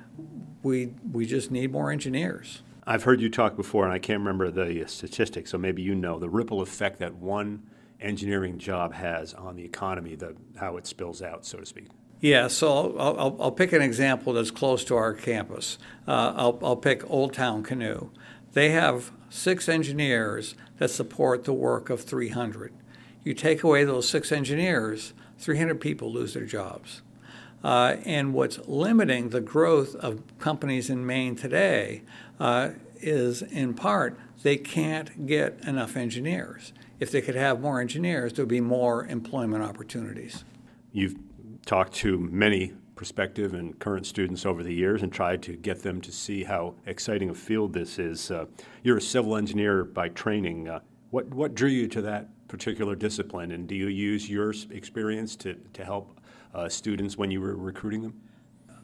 we 0.62 0.92
we 1.12 1.26
just 1.26 1.50
need 1.50 1.72
more 1.72 1.90
engineers. 1.90 2.62
I've 2.86 3.02
heard 3.02 3.20
you 3.20 3.28
talk 3.28 3.56
before, 3.56 3.84
and 3.84 3.92
I 3.92 3.98
can't 3.98 4.20
remember 4.20 4.50
the 4.50 4.84
statistics, 4.86 5.50
so 5.50 5.58
maybe 5.58 5.82
you 5.82 5.94
know 5.94 6.18
the 6.18 6.28
ripple 6.28 6.60
effect 6.60 6.98
that 7.00 7.14
one 7.14 7.64
engineering 8.00 8.58
job 8.58 8.94
has 8.94 9.34
on 9.34 9.56
the 9.56 9.64
economy, 9.64 10.14
the 10.14 10.36
how 10.58 10.76
it 10.76 10.86
spills 10.86 11.22
out, 11.22 11.44
so 11.44 11.58
to 11.58 11.66
speak. 11.66 11.88
Yeah, 12.20 12.48
so 12.48 12.96
I'll, 12.98 13.18
I'll, 13.18 13.36
I'll 13.40 13.52
pick 13.52 13.72
an 13.72 13.80
example 13.80 14.34
that's 14.34 14.50
close 14.50 14.84
to 14.84 14.96
our 14.96 15.14
campus. 15.14 15.78
Uh, 16.06 16.34
I'll, 16.36 16.58
I'll 16.62 16.76
pick 16.76 17.08
Old 17.10 17.32
Town 17.32 17.62
Canoe. 17.62 18.10
They 18.52 18.70
have 18.70 19.10
six 19.30 19.68
engineers 19.68 20.54
that 20.78 20.90
support 20.90 21.44
the 21.44 21.52
work 21.54 21.88
of 21.88 22.02
300. 22.02 22.74
You 23.24 23.34
take 23.34 23.62
away 23.62 23.84
those 23.84 24.08
six 24.08 24.32
engineers, 24.32 25.12
300 25.38 25.80
people 25.80 26.12
lose 26.12 26.34
their 26.34 26.46
jobs. 26.46 27.02
Uh, 27.62 27.96
and 28.04 28.32
what's 28.32 28.58
limiting 28.66 29.28
the 29.28 29.40
growth 29.40 29.94
of 29.96 30.22
companies 30.38 30.88
in 30.88 31.04
Maine 31.04 31.36
today 31.36 32.02
uh, 32.38 32.70
is, 33.00 33.42
in 33.42 33.74
part, 33.74 34.18
they 34.42 34.56
can't 34.56 35.26
get 35.26 35.58
enough 35.66 35.96
engineers. 35.96 36.72
If 36.98 37.10
they 37.10 37.20
could 37.20 37.34
have 37.34 37.60
more 37.60 37.80
engineers, 37.80 38.32
there 38.32 38.44
would 38.44 38.50
be 38.50 38.60
more 38.60 39.04
employment 39.06 39.62
opportunities. 39.62 40.44
You've 40.92 41.16
talked 41.66 41.92
to 41.96 42.18
many 42.18 42.72
prospective 42.94 43.54
and 43.54 43.78
current 43.78 44.06
students 44.06 44.44
over 44.44 44.62
the 44.62 44.72
years 44.72 45.02
and 45.02 45.12
tried 45.12 45.42
to 45.42 45.56
get 45.56 45.82
them 45.82 46.00
to 46.02 46.12
see 46.12 46.44
how 46.44 46.74
exciting 46.86 47.30
a 47.30 47.34
field 47.34 47.72
this 47.72 47.98
is. 47.98 48.30
Uh, 48.30 48.46
you're 48.82 48.98
a 48.98 49.02
civil 49.02 49.36
engineer 49.36 49.84
by 49.84 50.08
training. 50.08 50.68
Uh, 50.68 50.80
what, 51.10 51.26
what 51.28 51.54
drew 51.54 51.70
you 51.70 51.88
to 51.88 52.02
that 52.02 52.28
particular 52.50 52.96
discipline, 52.96 53.52
and 53.52 53.68
do 53.68 53.74
you 53.76 53.86
use 53.86 54.28
your 54.28 54.52
experience 54.70 55.36
to, 55.36 55.54
to 55.72 55.84
help 55.84 56.20
uh, 56.52 56.68
students 56.68 57.16
when 57.16 57.30
you 57.30 57.40
were 57.40 57.56
recruiting 57.56 58.02
them? 58.02 58.20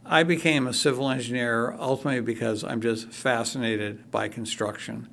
I 0.05 0.23
became 0.23 0.69
a 0.69 0.73
civil 0.73 1.11
engineer 1.11 1.75
ultimately 1.79 2.21
because 2.21 2.63
I'm 2.63 2.81
just 2.81 3.09
fascinated 3.11 4.09
by 4.13 4.29
construction. 4.29 5.09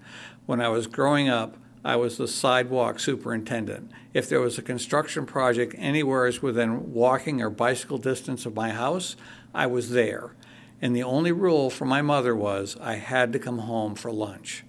When 0.46 0.62
I 0.62 0.70
was 0.70 0.86
growing 0.86 1.30
up, 1.30 1.58
I 1.84 1.96
was 1.96 2.18
the 2.18 2.28
sidewalk 2.28 3.00
superintendent. 3.00 3.92
If 4.14 4.30
there 4.30 4.40
was 4.40 4.60
a 4.60 4.62
construction 4.62 5.26
project 5.26 5.74
anywhere 5.80 6.32
within 6.42 6.94
walking 6.94 7.42
or 7.42 7.50
bicycle 7.50 7.98
distance 7.98 8.46
of 8.46 8.54
my 8.54 8.70
house, 8.70 9.16
I 9.54 9.66
was 9.66 9.90
there. 9.90 10.36
And 10.80 10.96
the 10.96 11.04
only 11.04 11.32
rule 11.32 11.72
for 11.72 11.86
my 11.86 12.04
mother 12.04 12.36
was 12.36 12.78
I 12.80 12.96
had 12.96 13.34
to 13.34 13.40
come 13.40 13.60
home 13.60 13.96
for 13.96 14.12
lunch. 14.12 14.64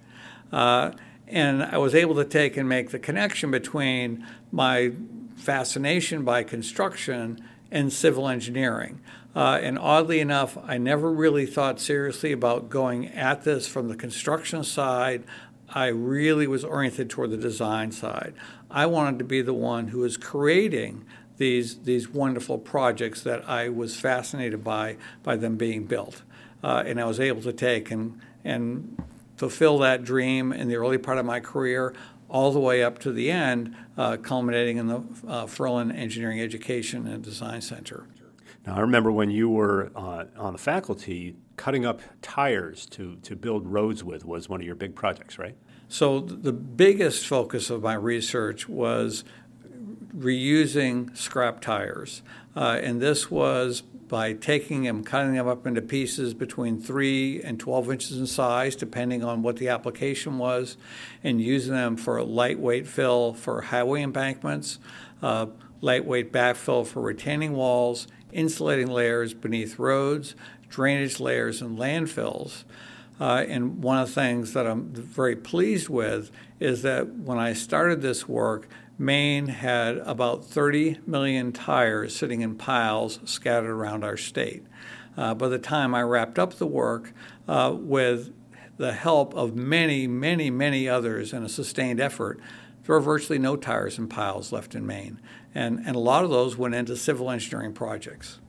Uh, 0.51 0.91
and 1.27 1.63
I 1.63 1.77
was 1.77 1.95
able 1.95 2.15
to 2.15 2.25
take 2.25 2.57
and 2.57 2.69
make 2.69 2.91
the 2.91 2.99
connection 2.99 3.51
between 3.51 4.25
my 4.51 4.91
fascination 5.35 6.23
by 6.23 6.43
construction 6.43 7.43
and 7.71 7.91
civil 7.91 8.27
engineering. 8.27 9.01
Uh, 9.35 9.59
and 9.61 9.77
oddly 9.77 10.19
enough, 10.21 10.57
I 10.63 10.77
never 10.77 11.11
really 11.11 11.45
thought 11.45 11.79
seriously 11.79 12.31
about 12.31 12.69
going 12.69 13.07
at 13.09 13.43
this 13.43 13.67
from 13.67 13.89
the 13.89 13.95
construction 13.95 14.63
side. 14.63 15.23
I 15.67 15.87
really 15.87 16.47
was 16.47 16.63
oriented 16.63 17.09
toward 17.09 17.31
the 17.31 17.37
design 17.37 17.91
side. 17.91 18.33
I 18.71 18.85
wanted 18.85 19.19
to 19.19 19.25
be 19.25 19.41
the 19.41 19.53
one 19.53 19.89
who 19.89 19.99
was 19.99 20.15
creating 20.15 21.05
these 21.37 21.79
these 21.79 22.07
wonderful 22.07 22.57
projects 22.57 23.21
that 23.23 23.47
I 23.49 23.67
was 23.67 23.99
fascinated 23.99 24.63
by 24.63 24.95
by 25.21 25.35
them 25.35 25.57
being 25.57 25.83
built, 25.83 26.21
uh, 26.63 26.83
and 26.85 26.99
I 26.99 27.05
was 27.05 27.19
able 27.19 27.41
to 27.41 27.51
take 27.51 27.91
and 27.91 28.21
and 28.45 28.97
fulfill 29.35 29.77
that 29.79 30.03
dream 30.03 30.51
in 30.51 30.67
the 30.67 30.75
early 30.75 30.97
part 30.97 31.17
of 31.17 31.25
my 31.25 31.39
career, 31.39 31.93
all 32.29 32.51
the 32.51 32.59
way 32.59 32.83
up 32.83 32.99
to 32.99 33.11
the 33.11 33.31
end, 33.31 33.75
uh, 33.97 34.17
culminating 34.17 34.77
in 34.77 34.87
the 34.87 35.03
uh, 35.27 35.45
Ferland 35.45 35.91
Engineering 35.91 36.41
Education 36.41 37.07
and 37.07 37.23
Design 37.23 37.61
Center. 37.61 38.07
Now, 38.65 38.75
I 38.77 38.79
remember 38.79 39.11
when 39.11 39.29
you 39.29 39.49
were 39.49 39.91
uh, 39.95 40.25
on 40.37 40.53
the 40.53 40.59
faculty, 40.59 41.35
cutting 41.55 41.85
up 41.85 42.01
tires 42.21 42.87
to, 42.87 43.15
to 43.17 43.35
build 43.35 43.67
roads 43.67 44.03
with 44.03 44.25
was 44.25 44.49
one 44.49 44.59
of 44.59 44.65
your 44.65 44.75
big 44.75 44.95
projects, 44.95 45.37
right? 45.37 45.55
So, 45.87 46.19
the 46.19 46.51
biggest 46.51 47.27
focus 47.27 47.69
of 47.69 47.83
my 47.83 47.93
research 47.93 48.67
was 48.67 49.23
reusing 50.17 51.15
scrap 51.17 51.61
tires. 51.61 52.21
Uh, 52.55 52.79
and 52.81 53.01
this 53.01 53.29
was 53.29 53.81
by 53.81 54.33
taking 54.33 54.83
them, 54.83 55.03
cutting 55.03 55.33
them 55.33 55.47
up 55.47 55.65
into 55.65 55.81
pieces 55.81 56.33
between 56.33 56.79
3 56.79 57.41
and 57.43 57.59
12 57.59 57.91
inches 57.91 58.17
in 58.17 58.27
size, 58.27 58.75
depending 58.75 59.23
on 59.23 59.41
what 59.41 59.57
the 59.57 59.67
application 59.67 60.37
was, 60.37 60.77
and 61.23 61.41
using 61.41 61.73
them 61.73 61.97
for 61.97 62.21
lightweight 62.23 62.87
fill 62.87 63.33
for 63.33 63.61
highway 63.61 64.03
embankments, 64.03 64.79
uh, 65.23 65.47
lightweight 65.81 66.31
backfill 66.31 66.85
for 66.85 67.01
retaining 67.01 67.53
walls, 67.53 68.07
insulating 68.31 68.87
layers 68.87 69.33
beneath 69.33 69.79
roads, 69.79 70.35
drainage 70.69 71.19
layers, 71.19 71.61
and 71.61 71.77
landfills. 71.77 72.63
Uh, 73.19 73.45
and 73.47 73.81
one 73.81 73.97
of 73.97 74.07
the 74.07 74.13
things 74.13 74.53
that 74.53 74.67
I'm 74.67 74.89
very 74.93 75.35
pleased 75.35 75.89
with 75.89 76.31
is 76.59 76.81
that 76.81 77.07
when 77.07 77.37
I 77.37 77.53
started 77.53 78.01
this 78.01 78.27
work, 78.27 78.67
Maine 78.97 79.47
had 79.47 79.97
about 79.97 80.45
30 80.45 80.99
million 81.05 81.51
tires 81.51 82.15
sitting 82.15 82.41
in 82.41 82.55
piles 82.55 83.19
scattered 83.25 83.69
around 83.69 84.03
our 84.03 84.17
state. 84.17 84.63
Uh, 85.17 85.33
by 85.33 85.47
the 85.47 85.59
time 85.59 85.93
I 85.93 86.01
wrapped 86.01 86.39
up 86.39 86.53
the 86.53 86.67
work, 86.67 87.13
uh, 87.47 87.75
with 87.77 88.33
the 88.77 88.93
help 88.93 89.33
of 89.33 89.55
many, 89.55 90.07
many, 90.07 90.49
many 90.49 90.87
others 90.87 91.33
and 91.33 91.45
a 91.45 91.49
sustained 91.49 91.99
effort, 91.99 92.39
there 92.83 92.95
were 92.95 93.01
virtually 93.01 93.39
no 93.39 93.55
tires 93.55 93.97
in 93.97 94.07
piles 94.07 94.51
left 94.51 94.75
in 94.75 94.85
Maine. 94.85 95.19
And, 95.53 95.79
and 95.85 95.95
a 95.95 95.99
lot 95.99 96.23
of 96.23 96.29
those 96.29 96.57
went 96.57 96.75
into 96.75 96.95
civil 96.95 97.31
engineering 97.31 97.73
projects. 97.73 98.39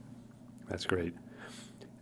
That's 0.69 0.85
great. 0.85 1.13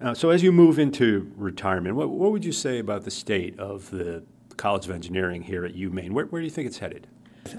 Uh, 0.01 0.13
so, 0.13 0.29
as 0.29 0.43
you 0.43 0.51
move 0.51 0.77
into 0.77 1.31
retirement, 1.37 1.95
what, 1.95 2.09
what 2.09 2.31
would 2.31 2.43
you 2.43 2.51
say 2.51 2.79
about 2.79 3.05
the 3.05 3.11
state 3.11 3.57
of 3.59 3.91
the 3.91 4.23
College 4.57 4.85
of 4.85 4.91
Engineering 4.91 5.43
here 5.43 5.63
at 5.63 5.73
UMaine? 5.73 6.11
Where, 6.11 6.25
where 6.25 6.41
do 6.41 6.45
you 6.45 6.51
think 6.51 6.67
it's 6.67 6.79
headed? 6.79 7.07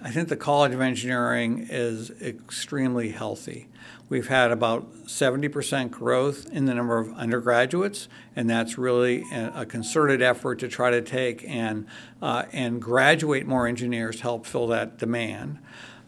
I 0.03 0.11
think 0.11 0.29
the 0.29 0.37
College 0.37 0.73
of 0.73 0.81
Engineering 0.81 1.69
is 1.71 2.11
extremely 2.21 3.11
healthy. 3.11 3.69
We've 4.09 4.27
had 4.27 4.51
about 4.51 5.05
70% 5.05 5.93
growth 5.93 6.51
in 6.51 6.65
the 6.65 6.75
number 6.75 6.99
of 6.99 7.13
undergraduates, 7.15 8.09
and 8.35 8.51
that's 8.51 8.77
really 8.79 9.25
a 9.33 9.65
concerted 9.65 10.23
effort 10.23 10.59
to 10.61 10.69
try 10.69 10.91
to 10.91 11.01
take 11.03 11.45
and, 11.49 11.87
uh, 12.21 12.47
and 12.53 12.83
graduate 12.83 13.47
more 13.47 13.69
engineers 13.69 14.17
to 14.17 14.23
help 14.23 14.47
fill 14.47 14.67
that 14.69 14.99
demand. 14.99 15.61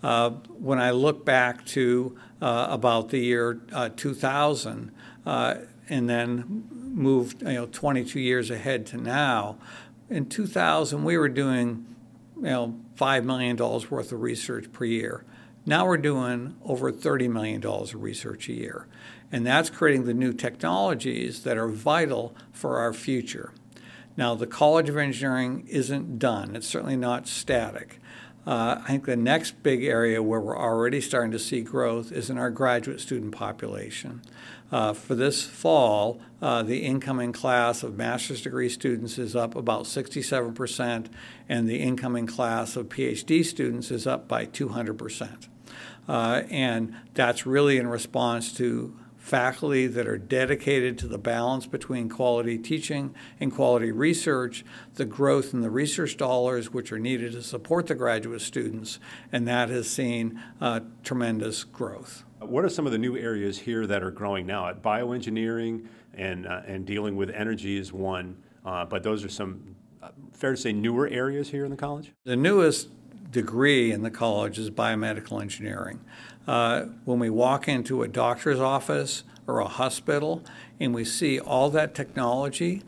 Uh, 0.03 0.31
when 0.31 0.81
I 0.81 0.91
look 0.91 1.25
back 1.25 1.65
to 1.67 2.19
uh, 2.43 2.67
about 2.71 3.11
the 3.11 3.19
year 3.19 3.61
uh, 3.73 3.91
2000 3.91 4.93
uh, 5.25 5.55
and 5.89 6.09
then 6.09 6.65
moved 6.71 7.43
you 7.43 7.55
know, 7.55 7.67
22 7.67 8.19
years 8.19 8.51
ahead 8.51 8.87
to 8.87 8.97
now, 8.97 9.57
in 10.11 10.27
2000 10.27 11.05
we 11.05 11.17
were 11.17 11.29
doing 11.29 11.85
you 12.37 12.43
know, 12.43 12.81
$5 12.99 13.25
million 13.25 13.57
worth 13.57 14.13
of 14.13 14.21
research 14.21 14.73
per 14.73 14.85
year. 14.85 15.25
Now 15.65 15.87
we're 15.87 15.99
doing 15.99 16.57
over 16.65 16.91
$30 16.91 17.31
million 17.31 17.65
of 17.65 17.95
research 18.03 18.49
a 18.49 18.55
year. 18.55 18.89
And 19.31 19.47
that's 19.47 19.71
creating 19.71 20.05
the 20.05 20.15
new 20.15 20.33
technologies 20.33 21.43
that 21.43 21.59
are 21.59 21.69
vital 21.69 22.35
for 22.53 22.79
our 22.79 22.93
future. 22.93 23.53
Now, 24.17 24.35
the 24.35 24.47
College 24.47 24.89
of 24.89 24.97
Engineering 24.97 25.65
isn't 25.69 26.19
done, 26.19 26.57
it's 26.57 26.67
certainly 26.67 26.97
not 26.97 27.29
static. 27.29 28.01
Uh, 28.49 28.81
I 28.83 28.87
think 28.87 29.05
the 29.05 29.15
next 29.15 29.63
big 29.63 29.85
area 29.85 30.23
where 30.23 30.41
we're 30.41 30.59
already 30.59 31.03
starting 31.03 31.33
to 31.33 31.39
see 31.39 31.61
growth 31.61 32.11
is 32.11 32.31
in 32.31 32.39
our 32.39 32.49
graduate 32.49 32.99
student 32.99 33.33
population. 33.33 34.23
Uh, 34.73 34.95
for 34.95 35.15
this 35.15 35.45
fall, 35.45 36.19
uh, 36.41 36.63
the 36.63 36.79
incoming 36.79 37.31
class 37.35 37.83
of 37.83 37.99
master's 37.99 38.41
degree 38.41 38.71
students 38.71 39.19
is 39.19 39.37
up 39.37 39.55
about 39.55 39.83
67%, 39.83 41.09
and 41.47 41.69
the 41.69 41.81
incoming 41.81 42.27
class 42.27 42.75
of 42.75 42.89
PhD 42.89 43.45
students 43.45 43.91
is 43.91 44.07
up 44.07 44.27
by 44.27 44.47
200%. 44.47 45.47
Uh, 46.09 46.43
and 46.49 46.97
that's 47.13 47.45
really 47.45 47.77
in 47.77 47.87
response 47.87 48.51
to 48.55 48.97
faculty 49.29 49.87
that 49.87 50.09
are 50.09 50.17
dedicated 50.17 50.97
to 50.97 51.07
the 51.07 51.19
balance 51.19 51.67
between 51.67 52.09
quality 52.09 52.57
teaching 52.57 53.15
and 53.39 53.55
quality 53.55 53.93
research, 53.93 54.65
the 54.95 55.05
growth 55.05 55.53
in 55.53 55.61
the 55.61 55.71
research 55.71 56.17
dollars 56.17 56.73
which 56.73 56.91
are 56.91 56.99
needed 56.99 57.33
to 57.33 57.43
support 57.43 57.87
the 57.89 57.95
graduate 57.95 58.41
students, 58.41 58.99
and 59.31 59.47
that 59.47 59.69
has 59.69 59.89
seen 59.89 60.43
uh, 60.63 60.81
tremendous 61.05 61.63
growth. 61.63 62.25
What 62.41 62.65
are 62.65 62.71
some 62.71 62.87
of 62.87 62.93
the 62.93 62.99
new 62.99 63.19
areas 63.19 63.59
here 63.59 63.87
that 63.87 64.03
are 64.03 64.11
growing 64.11 64.47
now? 64.47 64.67
At 64.69 64.83
Bioengineering 64.83 65.87
and, 66.15 66.47
uh, 66.47 66.63
and 66.67 66.87
dealing 66.87 67.15
with 67.15 67.29
energy 67.31 67.77
is 67.77 67.93
one, 67.93 68.39
uh, 68.65 68.87
but 68.87 69.03
those 69.03 69.25
are 69.25 69.29
some, 69.29 69.77
uh, 70.03 70.09
fair 70.33 70.53
to 70.53 70.57
say, 70.57 70.73
newer 70.73 71.07
areas 71.07 71.51
here 71.51 71.65
in 71.67 71.71
the 71.71 71.77
college? 71.77 72.13
The 72.25 72.37
newest 72.37 72.89
degree 73.31 73.93
in 73.93 74.03
the 74.03 74.11
college 74.11 74.59
is 74.59 74.71
biomedical 74.71 75.43
engineering. 75.43 76.01
Uh, 76.49 76.87
when 77.05 77.19
we 77.19 77.29
walk 77.29 77.69
into 77.69 78.03
a 78.03 78.09
doctor's 78.09 78.59
office 78.59 79.23
or 79.47 79.59
a 79.61 79.69
hospital 79.69 80.43
and 80.81 80.95
we 80.95 81.05
see 81.05 81.39
all 81.39 81.69
that 81.69 81.95
technology, 81.95 82.83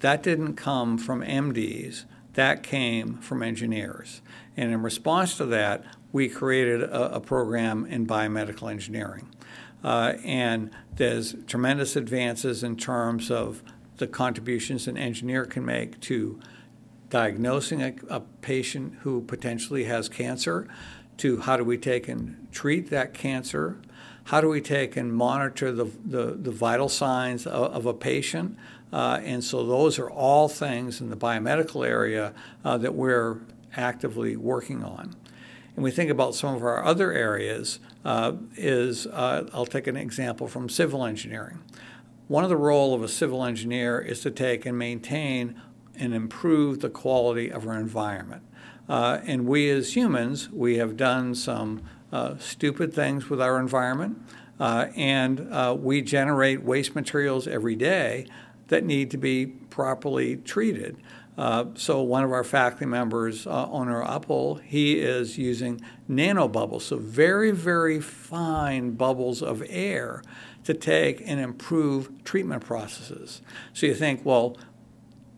that 0.00 0.22
didn't 0.22 0.56
come 0.56 0.98
from 0.98 1.22
MDs, 1.22 2.04
that 2.34 2.62
came 2.62 3.16
from 3.16 3.42
engineers. 3.42 4.20
And 4.58 4.70
in 4.70 4.82
response 4.82 5.38
to 5.38 5.46
that, 5.46 5.84
we 6.12 6.28
created 6.28 6.82
a, 6.82 7.14
a 7.14 7.20
program 7.20 7.86
in 7.86 8.06
biomedical 8.06 8.70
engineering. 8.70 9.34
Uh, 9.82 10.14
and 10.22 10.70
there's 10.96 11.34
tremendous 11.46 11.96
advances 11.96 12.62
in 12.62 12.76
terms 12.76 13.30
of 13.30 13.62
the 13.96 14.06
contributions 14.06 14.86
an 14.86 14.98
engineer 14.98 15.46
can 15.46 15.64
make 15.64 15.98
to 16.00 16.38
diagnosing 17.08 17.80
a, 17.80 17.94
a 18.10 18.20
patient 18.20 18.96
who 19.00 19.22
potentially 19.22 19.84
has 19.84 20.10
cancer, 20.10 20.68
to 21.18 21.40
how 21.40 21.56
do 21.56 21.64
we 21.64 21.76
take 21.76 22.08
and 22.08 22.48
treat 22.52 22.90
that 22.90 23.14
cancer, 23.14 23.78
how 24.24 24.40
do 24.40 24.48
we 24.48 24.60
take 24.60 24.96
and 24.96 25.12
monitor 25.12 25.72
the, 25.72 25.84
the, 26.04 26.36
the 26.38 26.50
vital 26.50 26.88
signs 26.88 27.46
of, 27.46 27.72
of 27.72 27.86
a 27.86 27.94
patient. 27.94 28.56
Uh, 28.92 29.20
and 29.22 29.44
so 29.44 29.64
those 29.64 29.98
are 29.98 30.10
all 30.10 30.48
things 30.48 31.00
in 31.00 31.10
the 31.10 31.16
biomedical 31.16 31.86
area 31.86 32.32
uh, 32.64 32.78
that 32.78 32.94
we're 32.94 33.38
actively 33.76 34.36
working 34.36 34.82
on. 34.82 35.14
And 35.76 35.84
we 35.84 35.90
think 35.90 36.10
about 36.10 36.34
some 36.34 36.54
of 36.54 36.62
our 36.62 36.84
other 36.84 37.12
areas 37.12 37.78
uh, 38.04 38.32
is, 38.56 39.06
uh, 39.06 39.48
I'll 39.52 39.66
take 39.66 39.86
an 39.86 39.96
example 39.96 40.48
from 40.48 40.68
civil 40.68 41.04
engineering. 41.04 41.60
One 42.26 42.42
of 42.44 42.50
the 42.50 42.56
role 42.56 42.94
of 42.94 43.02
a 43.02 43.08
civil 43.08 43.44
engineer 43.44 44.00
is 44.00 44.20
to 44.22 44.30
take 44.30 44.66
and 44.66 44.76
maintain 44.76 45.60
and 45.96 46.14
improve 46.14 46.80
the 46.80 46.90
quality 46.90 47.50
of 47.50 47.66
our 47.66 47.78
environment. 47.78 48.42
Uh, 48.88 49.20
and 49.26 49.46
we 49.46 49.68
as 49.70 49.94
humans, 49.94 50.48
we 50.50 50.78
have 50.78 50.96
done 50.96 51.34
some 51.34 51.82
uh, 52.12 52.36
stupid 52.38 52.92
things 52.94 53.28
with 53.28 53.40
our 53.40 53.60
environment, 53.60 54.18
uh, 54.58 54.86
and 54.96 55.52
uh, 55.52 55.76
we 55.78 56.00
generate 56.00 56.62
waste 56.62 56.94
materials 56.94 57.46
every 57.46 57.76
day 57.76 58.26
that 58.68 58.84
need 58.84 59.10
to 59.10 59.18
be 59.18 59.46
properly 59.46 60.36
treated. 60.36 60.96
Uh, 61.36 61.66
so 61.74 62.02
one 62.02 62.24
of 62.24 62.32
our 62.32 62.42
faculty 62.42 62.84
members, 62.84 63.46
uh, 63.46 63.66
Onur 63.68 64.04
Apul, 64.04 64.60
he 64.62 64.98
is 64.98 65.38
using 65.38 65.80
nanobubbles, 66.10 66.82
so 66.82 66.96
very, 66.96 67.52
very 67.52 68.00
fine 68.00 68.90
bubbles 68.92 69.40
of 69.40 69.62
air 69.68 70.20
to 70.64 70.74
take 70.74 71.22
and 71.24 71.38
improve 71.38 72.24
treatment 72.24 72.64
processes. 72.64 73.40
So 73.72 73.86
you 73.86 73.94
think, 73.94 74.24
well, 74.24 74.56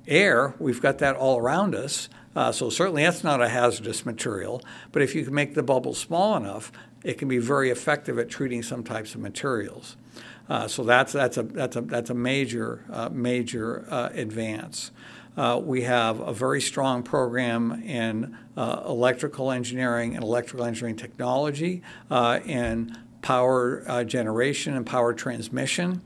air, 0.09 0.55
we've 0.59 0.81
got 0.81 0.99
that 0.99 1.17
all 1.17 1.39
around 1.39 1.75
us. 1.75 2.09
Uh, 2.35 2.53
so 2.53 2.71
certainly 2.71 3.03
that's 3.03 3.25
not 3.25 3.43
a 3.43 3.49
hazardous 3.49 4.07
material. 4.07 4.63
But 4.93 5.03
if 5.03 5.15
you 5.15 5.25
can 5.25 5.35
make 5.35 5.55
the 5.55 5.63
bubble 5.63 5.95
small 5.95 6.37
enough, 6.37 6.71
it 7.03 7.19
can 7.19 7.29
be 7.29 7.39
very 7.39 7.71
effective 7.71 8.19
at 8.19 8.29
treating 8.29 8.63
some 8.63 8.85
types 8.85 9.15
of 9.15 9.21
materials. 9.21 9.97
Uh, 10.49 10.67
so 10.67 10.83
that's 10.83 11.13
that's 11.13 11.37
a 11.37 11.45
that's 11.45 11.77
a 11.77 11.81
that's 11.81 12.11
a 12.11 12.15
major 12.15 12.85
uh, 12.91 13.09
major 13.11 13.87
uh, 13.89 14.11
advance. 14.13 14.91
Uh, 15.37 15.61
we 15.63 15.83
have 15.83 16.19
a 16.19 16.35
very 16.35 16.61
strong 16.61 17.05
program 17.05 17.81
in 17.85 18.37
uh, 18.57 18.83
electrical 18.85 19.53
engineering 19.53 20.17
and 20.17 20.25
electrical 20.25 20.67
engineering 20.67 20.97
technology 20.97 21.83
and 22.11 22.99
power 23.23 24.05
generation 24.05 24.77
and 24.77 24.85
power 24.85 25.15
transmission. 25.15 26.03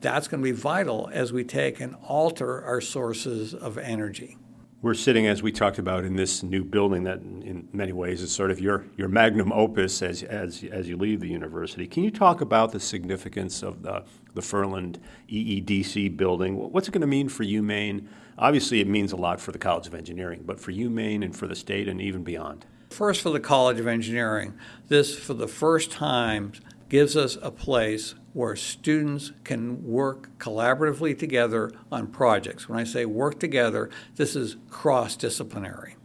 that's 0.00 0.28
going 0.28 0.42
to 0.42 0.44
be 0.44 0.50
vital 0.50 1.10
as 1.12 1.30
we 1.30 1.44
take 1.44 1.78
and 1.78 1.94
alter 2.02 2.64
our 2.64 2.80
sources 2.80 3.52
of 3.52 3.76
energy. 3.76 4.38
We're 4.80 4.94
sitting, 4.94 5.26
as 5.26 5.42
we 5.42 5.50
talked 5.50 5.80
about, 5.80 6.04
in 6.04 6.14
this 6.14 6.44
new 6.44 6.62
building 6.62 7.02
that, 7.02 7.18
in 7.18 7.68
many 7.72 7.92
ways, 7.92 8.22
is 8.22 8.30
sort 8.30 8.52
of 8.52 8.60
your, 8.60 8.84
your 8.96 9.08
magnum 9.08 9.52
opus 9.52 10.02
as, 10.02 10.22
as, 10.22 10.62
as 10.70 10.88
you 10.88 10.96
leave 10.96 11.18
the 11.18 11.28
university. 11.28 11.88
Can 11.88 12.04
you 12.04 12.12
talk 12.12 12.40
about 12.40 12.70
the 12.70 12.78
significance 12.78 13.64
of 13.64 13.82
the, 13.82 14.04
the 14.34 14.42
Ferland 14.42 15.00
EEDC 15.28 16.16
building? 16.16 16.54
What's 16.54 16.86
it 16.86 16.92
going 16.92 17.00
to 17.00 17.08
mean 17.08 17.28
for 17.28 17.42
UMaine? 17.42 18.06
Obviously, 18.38 18.78
it 18.78 18.86
means 18.86 19.10
a 19.10 19.16
lot 19.16 19.40
for 19.40 19.50
the 19.50 19.58
College 19.58 19.88
of 19.88 19.94
Engineering, 19.94 20.44
but 20.46 20.60
for 20.60 20.70
UMaine 20.70 21.24
and 21.24 21.34
for 21.34 21.48
the 21.48 21.56
state 21.56 21.88
and 21.88 22.00
even 22.00 22.22
beyond. 22.22 22.64
First, 22.90 23.22
for 23.22 23.30
the 23.30 23.40
College 23.40 23.80
of 23.80 23.88
Engineering, 23.88 24.54
this, 24.86 25.18
for 25.18 25.34
the 25.34 25.48
first 25.48 25.90
time, 25.90 26.52
gives 26.88 27.16
us 27.16 27.36
a 27.42 27.50
place 27.50 28.14
where 28.32 28.56
students 28.56 29.32
can 29.44 29.84
work 29.84 30.30
collaboratively 30.38 31.18
together 31.18 31.72
on 31.90 32.06
projects. 32.06 32.68
When 32.68 32.78
I 32.78 32.84
say 32.84 33.04
work 33.04 33.40
together, 33.40 33.90
this 34.16 34.36
is 34.36 34.56
cross 34.70 35.16
disciplinary. 35.16 35.96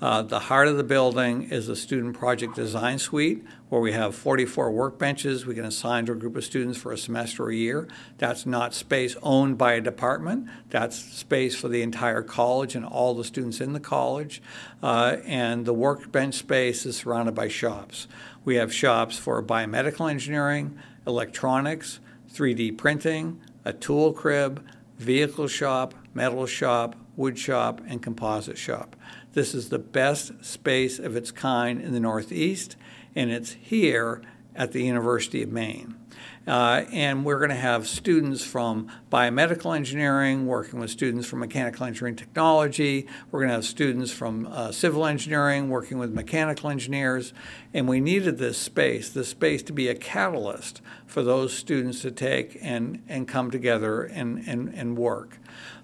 Uh, 0.00 0.22
the 0.22 0.38
heart 0.38 0.68
of 0.68 0.76
the 0.76 0.84
building 0.84 1.44
is 1.50 1.66
the 1.66 1.76
Student 1.76 2.18
Project 2.18 2.54
Design 2.54 2.98
Suite, 2.98 3.44
where 3.68 3.80
we 3.80 3.92
have 3.92 4.14
44 4.14 4.70
workbenches 4.70 5.46
we 5.46 5.54
can 5.54 5.64
assign 5.64 6.06
to 6.06 6.12
a 6.12 6.14
group 6.16 6.36
of 6.36 6.44
students 6.44 6.76
for 6.76 6.92
a 6.92 6.98
semester 6.98 7.44
or 7.44 7.50
a 7.50 7.54
year. 7.54 7.88
That's 8.18 8.44
not 8.44 8.74
space 8.74 9.16
owned 9.22 9.56
by 9.56 9.74
a 9.74 9.80
department, 9.80 10.48
that's 10.68 10.98
space 10.98 11.54
for 11.54 11.68
the 11.68 11.82
entire 11.82 12.22
college 12.22 12.74
and 12.74 12.84
all 12.84 13.14
the 13.14 13.24
students 13.24 13.60
in 13.60 13.72
the 13.72 13.80
college. 13.80 14.42
Uh, 14.82 15.16
and 15.24 15.64
the 15.64 15.74
workbench 15.74 16.34
space 16.34 16.84
is 16.84 16.96
surrounded 16.96 17.34
by 17.34 17.48
shops. 17.48 18.08
We 18.44 18.56
have 18.56 18.74
shops 18.74 19.18
for 19.18 19.42
biomedical 19.42 20.10
engineering, 20.10 20.78
electronics, 21.06 22.00
3D 22.30 22.76
printing, 22.76 23.40
a 23.64 23.72
tool 23.72 24.12
crib, 24.12 24.62
vehicle 24.98 25.48
shop, 25.48 25.94
metal 26.12 26.44
shop, 26.44 26.94
wood 27.16 27.38
shop, 27.38 27.80
and 27.86 28.02
composite 28.02 28.58
shop. 28.58 28.96
This 29.32 29.54
is 29.54 29.70
the 29.70 29.78
best 29.78 30.44
space 30.44 30.98
of 30.98 31.16
its 31.16 31.30
kind 31.30 31.80
in 31.80 31.92
the 31.92 32.00
Northeast, 32.00 32.76
and 33.16 33.30
it's 33.30 33.52
here 33.52 34.20
at 34.54 34.72
the 34.72 34.82
University 34.82 35.42
of 35.42 35.50
Maine. 35.50 35.96
Uh, 36.46 36.84
and 36.92 37.24
we're 37.24 37.38
going 37.38 37.50
to 37.50 37.56
have 37.56 37.86
students 37.86 38.44
from 38.44 38.88
biomedical 39.10 39.74
engineering 39.74 40.46
working 40.46 40.78
with 40.78 40.90
students 40.90 41.26
from 41.26 41.38
mechanical 41.38 41.86
engineering 41.86 42.16
technology. 42.16 43.06
We're 43.30 43.40
going 43.40 43.48
to 43.48 43.54
have 43.54 43.64
students 43.64 44.12
from 44.12 44.46
uh, 44.46 44.70
civil 44.70 45.06
engineering 45.06 45.70
working 45.70 45.98
with 45.98 46.12
mechanical 46.12 46.68
engineers. 46.68 47.32
And 47.72 47.88
we 47.88 47.98
needed 47.98 48.36
this 48.36 48.58
space, 48.58 49.08
this 49.08 49.28
space 49.28 49.62
to 49.64 49.72
be 49.72 49.88
a 49.88 49.94
catalyst 49.94 50.82
for 51.06 51.22
those 51.22 51.54
students 51.54 52.02
to 52.02 52.10
take 52.10 52.58
and, 52.60 53.02
and 53.08 53.26
come 53.26 53.50
together 53.50 54.02
and, 54.02 54.46
and, 54.46 54.68
and 54.74 54.98
work. 54.98 55.38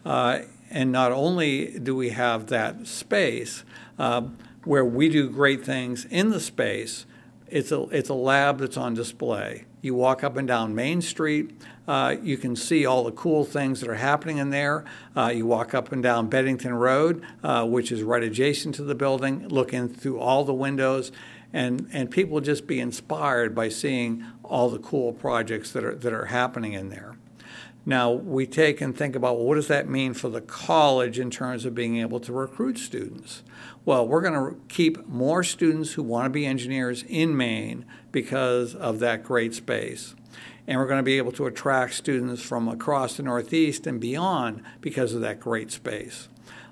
Uh, 0.04 0.40
and 0.70 0.92
not 0.92 1.10
only 1.10 1.78
do 1.78 1.96
we 1.96 2.10
have 2.10 2.48
that 2.48 2.86
space 2.86 3.64
uh, 3.98 4.22
where 4.64 4.84
we 4.84 5.08
do 5.08 5.28
great 5.28 5.64
things 5.64 6.04
in 6.04 6.30
the 6.30 6.40
space, 6.40 7.06
it's 7.50 7.72
a, 7.72 7.82
it's 7.90 8.08
a 8.08 8.14
lab 8.14 8.58
that's 8.58 8.76
on 8.76 8.94
display. 8.94 9.64
You 9.82 9.94
walk 9.94 10.22
up 10.22 10.36
and 10.36 10.46
down 10.46 10.74
Main 10.74 11.00
Street, 11.00 11.52
uh, 11.88 12.16
you 12.22 12.36
can 12.36 12.54
see 12.54 12.86
all 12.86 13.02
the 13.04 13.12
cool 13.12 13.44
things 13.44 13.80
that 13.80 13.88
are 13.88 13.94
happening 13.94 14.38
in 14.38 14.50
there. 14.50 14.84
Uh, 15.16 15.32
you 15.34 15.46
walk 15.46 15.74
up 15.74 15.90
and 15.90 16.02
down 16.02 16.28
Beddington 16.30 16.78
Road, 16.78 17.24
uh, 17.42 17.66
which 17.66 17.90
is 17.90 18.02
right 18.02 18.22
adjacent 18.22 18.74
to 18.76 18.84
the 18.84 18.94
building, 18.94 19.48
looking 19.48 19.88
through 19.88 20.20
all 20.20 20.44
the 20.44 20.54
windows, 20.54 21.10
and, 21.52 21.88
and 21.92 22.10
people 22.10 22.40
just 22.40 22.66
be 22.66 22.78
inspired 22.78 23.54
by 23.54 23.68
seeing 23.68 24.24
all 24.44 24.68
the 24.70 24.78
cool 24.78 25.12
projects 25.12 25.72
that 25.72 25.82
are, 25.82 25.94
that 25.94 26.12
are 26.12 26.26
happening 26.26 26.74
in 26.74 26.90
there. 26.90 27.16
Now, 27.86 28.12
we 28.12 28.46
take 28.46 28.80
and 28.80 28.96
think 28.96 29.16
about 29.16 29.36
well, 29.36 29.46
what 29.46 29.54
does 29.54 29.68
that 29.68 29.88
mean 29.88 30.12
for 30.12 30.28
the 30.28 30.42
college 30.42 31.18
in 31.18 31.30
terms 31.30 31.64
of 31.64 31.74
being 31.74 31.98
able 31.98 32.20
to 32.20 32.32
recruit 32.32 32.78
students? 32.78 33.42
Well, 33.84 34.06
we're 34.06 34.20
going 34.20 34.34
to 34.34 34.60
keep 34.68 35.06
more 35.06 35.42
students 35.42 35.94
who 35.94 36.02
want 36.02 36.26
to 36.26 36.30
be 36.30 36.44
engineers 36.44 37.02
in 37.08 37.36
Maine 37.36 37.86
because 38.12 38.74
of 38.74 38.98
that 38.98 39.24
great 39.24 39.54
space. 39.54 40.14
And 40.66 40.78
we're 40.78 40.86
going 40.86 40.98
to 40.98 41.02
be 41.02 41.16
able 41.16 41.32
to 41.32 41.46
attract 41.46 41.94
students 41.94 42.42
from 42.42 42.68
across 42.68 43.16
the 43.16 43.22
Northeast 43.22 43.86
and 43.86 43.98
beyond 43.98 44.62
because 44.80 45.14
of 45.14 45.22
that 45.22 45.40
great 45.40 45.72
space. 45.72 46.28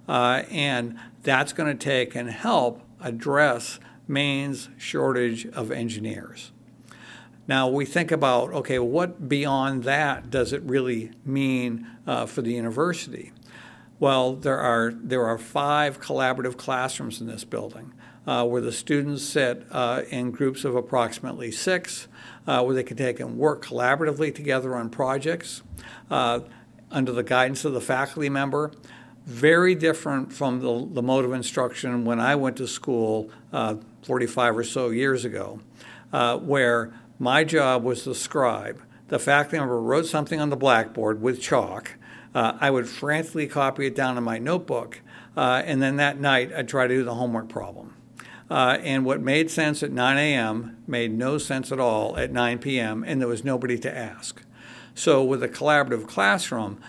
Uh, 0.07 0.43
and 0.51 0.99
that's 1.23 1.53
going 1.53 1.77
to 1.77 1.85
take 1.85 2.15
and 2.15 2.31
help 2.31 2.83
address 3.01 3.81
Maine's 4.07 4.69
shortage 4.77 5.47
of 5.47 5.71
engineers. 5.71 6.53
Now 7.49 7.67
we 7.67 7.87
think 7.87 8.13
about 8.13 8.53
okay, 8.53 8.79
what 8.79 9.29
beyond 9.29 9.85
that 9.85 10.31
does 10.31 10.53
it 10.53 10.63
really 10.63 11.11
mean 11.25 11.89
uh, 12.07 12.27
for 12.27 12.43
the 12.43 12.53
university? 12.53 13.33
Well, 13.99 14.35
there 14.35 14.59
are 14.59 14.93
there 14.95 15.25
are 15.25 15.39
five 15.39 16.01
collaborative 16.01 16.57
classrooms 16.57 17.21
in 17.21 17.27
this 17.27 17.45
building. 17.45 17.95
Uh, 18.27 18.45
where 18.45 18.61
the 18.61 18.73
students 18.73 19.23
sit 19.23 19.65
uh, 19.71 20.03
in 20.11 20.31
groups 20.31 20.63
of 20.63 20.77
approximately 20.77 21.51
six, 21.51 22.09
uh, 22.47 22.63
where 22.63 22.75
they 22.75 22.83
can 22.83 22.95
take 22.95 23.21
and 23.21 23.39
work 23.39 23.65
collaboratively 23.65 24.35
together 24.35 24.77
on 24.77 24.91
projects 24.91 25.63
uh, 26.11 26.39
under 26.91 27.11
the 27.11 27.23
guidance 27.23 27.65
of 27.65 27.73
the 27.73 27.81
faculty 27.81 28.29
member. 28.29 28.71
Very 29.25 29.75
different 29.75 30.31
from 30.31 30.61
the, 30.61 30.89
the 30.93 31.01
mode 31.01 31.25
of 31.25 31.33
instruction 31.33 32.05
when 32.05 32.21
I 32.21 32.37
went 32.37 32.59
to 32.59 32.69
school 32.69 33.31
uh, 33.51 33.77
45 34.03 34.59
or 34.59 34.65
so 34.65 34.91
years 34.91 35.25
ago, 35.25 35.61
uh, 36.13 36.37
where 36.37 36.93
my 37.19 37.45
job 37.45 37.83
was 37.83 38.05
the 38.05 38.15
scribe. 38.15 38.83
The 39.09 39.19
faculty 39.19 39.59
member 39.59 39.81
wrote 39.81 40.07
something 40.07 40.41
on 40.41 40.51
the 40.51 40.57
blackboard 40.57 41.21
with 41.21 41.41
chalk. 41.41 41.97
Uh, 42.35 42.57
I 42.61 42.71
would 42.71 42.89
frantically 42.89 43.47
copy 43.47 43.87
it 43.87 43.97
down 43.97 44.19
in 44.19 44.25
my 44.25 44.39
notebook, 44.39 45.01
uh, 45.37 45.63
and 45.65 45.83
then 45.83 45.97
that 45.97 46.21
night 46.21 46.53
I'd 46.55 46.69
try 46.69 46.87
to 46.87 46.95
do 46.95 47.05
the 47.05 47.15
homework 47.15 47.49
problem. 47.49 47.95
Uh, 48.51 48.79
and 48.83 49.05
what 49.05 49.21
made 49.21 49.51
sense 49.51 49.83
at 49.83 49.91
9 49.91 50.17
a.m. 50.17 50.83
made 50.87 51.13
no 51.13 51.39
sense 51.39 51.73
at 51.73 51.81
all 51.81 52.17
at 52.17 52.31
9 52.31 52.59
p.m., 52.59 53.05
and 53.07 53.21
there 53.21 53.29
was 53.29 53.45
nobody 53.45 53.79
to 53.79 53.95
ask. 53.95 54.43
So, 54.95 55.23
with 55.23 55.43
a 55.43 55.49
collaborative 55.49 56.07
classroom, 56.07 56.81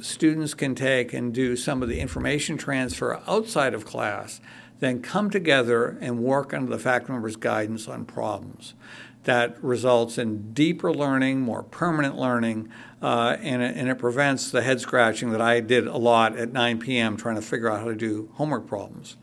students 0.00 0.54
can 0.54 0.74
take 0.74 1.12
and 1.12 1.32
do 1.32 1.56
some 1.56 1.82
of 1.82 1.88
the 1.88 2.00
information 2.00 2.58
transfer 2.58 3.20
outside 3.26 3.74
of 3.74 3.86
class, 3.86 4.40
then 4.80 5.00
come 5.00 5.30
together 5.30 5.96
and 6.00 6.18
work 6.18 6.52
under 6.52 6.70
the 6.70 6.78
faculty 6.78 7.12
member's 7.12 7.36
guidance 7.36 7.88
on 7.88 8.04
problems 8.04 8.74
that 9.24 9.62
results 9.62 10.18
in 10.18 10.52
deeper 10.52 10.92
learning, 10.92 11.40
more 11.40 11.62
permanent 11.62 12.16
learning, 12.16 12.70
uh, 13.02 13.36
and, 13.40 13.62
it, 13.62 13.76
and 13.76 13.88
it 13.88 13.98
prevents 13.98 14.50
the 14.50 14.62
head 14.62 14.80
scratching 14.80 15.30
that 15.30 15.40
I 15.40 15.60
did 15.60 15.86
a 15.86 15.96
lot 15.96 16.36
at 16.36 16.52
9 16.52 16.78
p.m. 16.78 17.16
trying 17.16 17.34
to 17.36 17.42
figure 17.42 17.70
out 17.70 17.80
how 17.80 17.86
to 17.86 17.94
do 17.94 18.30
homework 18.34 18.66
problems. 18.66 19.16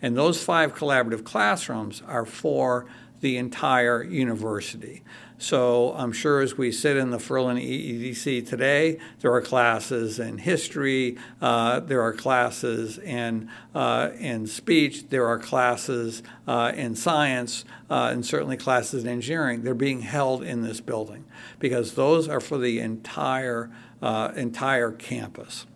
And 0.00 0.16
those 0.16 0.42
five 0.42 0.74
collaborative 0.74 1.24
classrooms 1.24 2.02
are 2.06 2.24
for 2.24 2.86
the 3.20 3.36
entire 3.36 4.02
university. 4.02 5.02
So 5.38 5.92
I'm 5.94 6.12
sure 6.12 6.40
as 6.40 6.56
we 6.56 6.72
sit 6.72 6.96
in 6.96 7.10
the 7.10 7.18
Ferland 7.18 7.58
EEDC 7.58 8.48
today, 8.48 8.98
there 9.20 9.32
are 9.34 9.42
classes 9.42 10.18
in 10.18 10.38
history, 10.38 11.18
uh, 11.42 11.80
there 11.80 12.00
are 12.00 12.14
classes 12.14 12.96
in, 12.98 13.50
uh, 13.74 14.10
in 14.18 14.46
speech, 14.46 15.10
there 15.10 15.26
are 15.26 15.38
classes 15.38 16.22
uh, 16.48 16.72
in 16.74 16.94
science, 16.94 17.66
uh, 17.90 18.10
and 18.12 18.24
certainly 18.24 18.56
classes 18.56 19.04
in 19.04 19.10
engineering. 19.10 19.62
They're 19.62 19.74
being 19.74 20.00
held 20.00 20.42
in 20.42 20.62
this 20.62 20.80
building 20.80 21.26
because 21.58 21.94
those 21.94 22.28
are 22.28 22.40
for 22.40 22.56
the 22.56 22.80
entire, 22.80 23.70
uh, 24.00 24.32
entire 24.36 24.90
campus. 24.90 25.66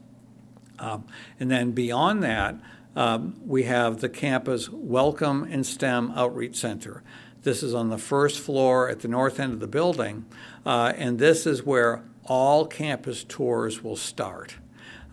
Um, 0.79 1.05
and 1.39 1.51
then 1.51 1.73
beyond 1.73 2.23
that, 2.23 2.55
um, 2.97 3.39
we 3.47 3.65
have 3.65 4.01
the 4.01 4.09
campus 4.09 4.71
Welcome 4.71 5.47
and 5.51 5.67
STEM 5.67 6.13
Outreach 6.17 6.57
Center. 6.57 7.03
This 7.43 7.63
is 7.63 7.75
on 7.75 7.89
the 7.89 7.99
first 7.99 8.39
floor 8.39 8.89
at 8.91 9.01
the 9.01 9.09
north 9.09 9.41
end 9.41 9.55
of 9.55 9.61
the 9.61 9.67
building, 9.67 10.27
uh, 10.67 10.93
and 10.97 11.19
this 11.19 11.47
is 11.47 11.65
where 11.65 12.03
all 12.25 12.67
campus 12.67 13.25
tours 13.25 13.83
will 13.83 13.97
start. 13.97 14.57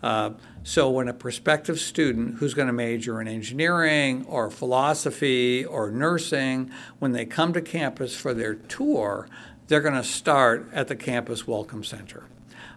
Uh, 0.02 0.30
so, 0.62 0.90
when 0.90 1.08
a 1.08 1.14
prospective 1.14 1.80
student 1.80 2.36
who's 2.36 2.52
going 2.52 2.66
to 2.66 2.72
major 2.72 3.20
in 3.20 3.26
engineering 3.26 4.24
or 4.28 4.50
philosophy 4.50 5.64
or 5.64 5.90
nursing, 5.90 6.70
when 6.98 7.12
they 7.12 7.24
come 7.24 7.52
to 7.54 7.62
campus 7.62 8.14
for 8.14 8.34
their 8.34 8.54
tour, 8.54 9.26
they're 9.66 9.80
going 9.80 9.94
to 9.94 10.04
start 10.04 10.68
at 10.72 10.88
the 10.88 10.96
Campus 10.96 11.46
Welcome 11.46 11.82
Center. 11.82 12.24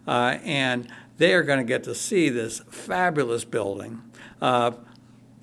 Uh, 0.08 0.38
and 0.44 0.88
they 1.18 1.34
are 1.34 1.44
going 1.44 1.60
to 1.60 1.66
get 1.66 1.84
to 1.84 1.94
see 1.94 2.30
this 2.30 2.62
fabulous 2.70 3.44
building. 3.44 4.02
Uh, 4.42 4.72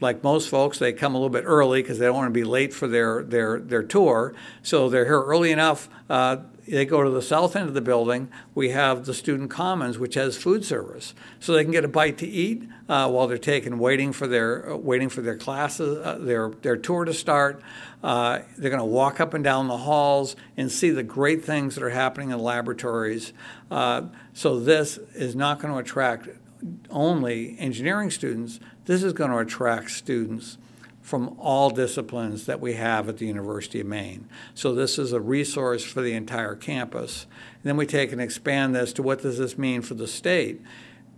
like 0.01 0.23
most 0.23 0.49
folks, 0.49 0.79
they 0.79 0.93
come 0.93 1.15
a 1.15 1.19
little 1.19 1.31
bit 1.31 1.45
early 1.45 1.83
because 1.83 1.99
they 1.99 2.07
don't 2.07 2.17
want 2.17 2.29
to 2.29 2.41
be 2.41 2.45
late 2.45 2.73
for 2.73 2.87
their, 2.87 3.23
their, 3.23 3.59
their 3.59 3.83
tour. 3.83 4.35
So 4.63 4.89
they're 4.89 5.05
here 5.05 5.23
early 5.23 5.51
enough 5.51 5.89
uh, 6.09 6.37
they 6.71 6.85
go 6.85 7.03
to 7.03 7.11
the 7.11 7.23
south 7.23 7.57
end 7.57 7.69
of 7.69 7.75
the 7.75 7.81
building. 7.81 8.31
We 8.55 8.71
have 8.71 9.07
the 9.07 9.15
student 9.15 9.51
commons, 9.51 9.99
which 9.99 10.15
has 10.15 10.37
food 10.37 10.65
service, 10.65 11.15
so 11.41 11.53
they 11.53 11.63
can 11.63 11.73
get 11.73 11.85
a 11.85 11.89
bite 11.89 12.19
to 12.19 12.27
eat 12.27 12.69
uh, 12.89 13.11
while 13.11 13.27
they're 13.27 13.39
taking 13.39 13.79
waiting 13.79 14.13
for 14.13 14.27
their 14.27 14.73
uh, 14.73 14.77
waiting 14.77 15.09
for 15.09 15.23
their 15.23 15.37
classes, 15.37 15.99
uh, 15.99 16.19
their 16.19 16.51
their 16.51 16.77
tour 16.77 17.05
to 17.05 17.15
start. 17.15 17.63
Uh, 18.03 18.41
they're 18.57 18.71
going 18.71 18.81
to 18.81 18.85
walk 18.85 19.19
up 19.19 19.35
and 19.35 19.43
down 19.43 19.69
the 19.69 19.79
halls 19.79 20.37
and 20.57 20.71
see 20.71 20.91
the 20.91 21.03
great 21.03 21.45
things 21.45 21.75
that 21.75 21.83
are 21.83 21.91
happening 21.91 22.31
in 22.31 22.39
laboratories. 22.39 23.33
Uh, 23.71 24.03
so 24.35 24.61
this 24.61 24.99
is 25.15 25.35
not 25.35 25.59
going 25.61 25.73
to 25.73 25.81
attract 25.81 26.29
only 26.91 27.57
engineering 27.59 28.11
students. 28.11 28.61
This 28.88 29.03
is 29.03 29.12
going 29.12 29.31
to 29.31 29.37
attract 29.37 29.90
students 29.90 30.57
from 31.03 31.37
all 31.38 31.68
disciplines 31.68 32.46
that 32.46 32.59
we 32.59 32.72
have 32.72 33.07
at 33.07 33.18
the 33.18 33.27
University 33.27 33.81
of 33.81 33.87
Maine. 33.87 34.27
So 34.55 34.74
this 34.74 34.98
is 34.98 35.12
a 35.12 35.20
resource 35.20 35.85
for 35.85 36.01
the 36.01 36.14
entire 36.14 36.55
campus. 36.55 37.27
And 37.57 37.64
then 37.64 37.77
we 37.77 37.85
take 37.85 38.12
and 38.12 38.20
expand 38.20 38.74
this 38.74 38.94
to 38.94 39.03
what 39.03 39.20
does 39.20 39.37
this 39.37 39.59
mean 39.59 39.83
for 39.83 39.92
the 39.92 40.07
state? 40.07 40.62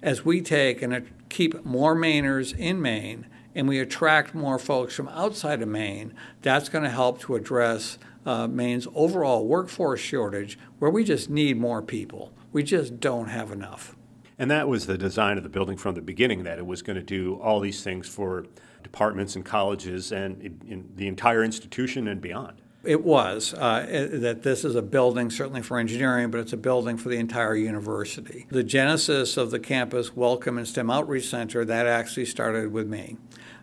As 0.02 0.24
we 0.24 0.40
take 0.40 0.83
and 0.83 1.09
keep 1.28 1.64
more 1.64 1.94
Mainers 1.94 2.59
in 2.59 2.83
Maine 2.83 3.28
and 3.54 3.68
we 3.68 3.78
attract 3.78 4.35
more 4.35 4.59
folks 4.59 4.96
from 4.96 5.06
outside 5.06 5.62
of 5.62 5.68
Maine, 5.68 6.12
that's 6.42 6.68
going 6.68 6.83
to 6.83 6.90
help 6.90 7.20
to 7.20 7.37
address 7.37 7.98
uh, 8.26 8.48
Maine's 8.48 8.88
overall 8.96 9.46
workforce 9.46 10.00
shortage 10.00 10.59
where 10.80 10.90
we 10.90 11.04
just 11.04 11.30
need 11.30 11.56
more 11.56 11.83
people. 11.83 12.33
We 12.50 12.64
just 12.64 12.98
don't 12.98 13.28
have 13.28 13.52
enough. 13.52 13.94
And 14.40 14.50
that 14.50 14.68
was 14.68 14.87
the 14.87 14.96
design 14.96 15.37
of 15.37 15.42
the 15.42 15.50
building 15.50 15.76
from 15.76 15.96
the 15.96 16.00
beginning, 16.00 16.44
that 16.44 16.59
it 16.59 16.64
was 16.64 16.81
going 16.81 16.96
to 16.96 17.03
do 17.03 17.35
all 17.42 17.61
these 17.61 17.85
things 17.85 18.09
for 18.09 18.46
departments 18.83 19.37
and 19.37 19.44
colleges 19.44 20.12
and 20.12 20.40
in 20.66 20.88
the 20.96 21.09
entire 21.09 21.44
institution 21.44 22.09
and 22.09 22.22
beyond. 22.22 22.57
It 22.83 23.05
was 23.05 23.53
uh, 23.53 24.09
that 24.14 24.42
this 24.42 24.64
is 24.64 24.76
a 24.76 24.81
building 24.81 25.29
certainly 25.29 25.61
for 25.61 25.79
engineering, 25.79 26.31
but 26.31 26.40
it's 26.40 26.55
a 26.55 26.57
building 26.57 26.96
for 26.96 27.11
the 27.11 27.18
entire 27.18 27.55
university. 27.55 28.46
The 28.48 28.64
genesis 28.64 29.37
of 29.37 29.50
the 29.50 29.61
campus 29.61 30.16
Welcome 30.16 30.57
and 30.57 30.66
STEM 30.66 30.90
Outreach 30.90 31.29
Center 31.29 31.62
that 31.66 31.87
actually 31.87 32.24
started 32.24 32.72
with 32.72 32.88
me. 32.88 33.18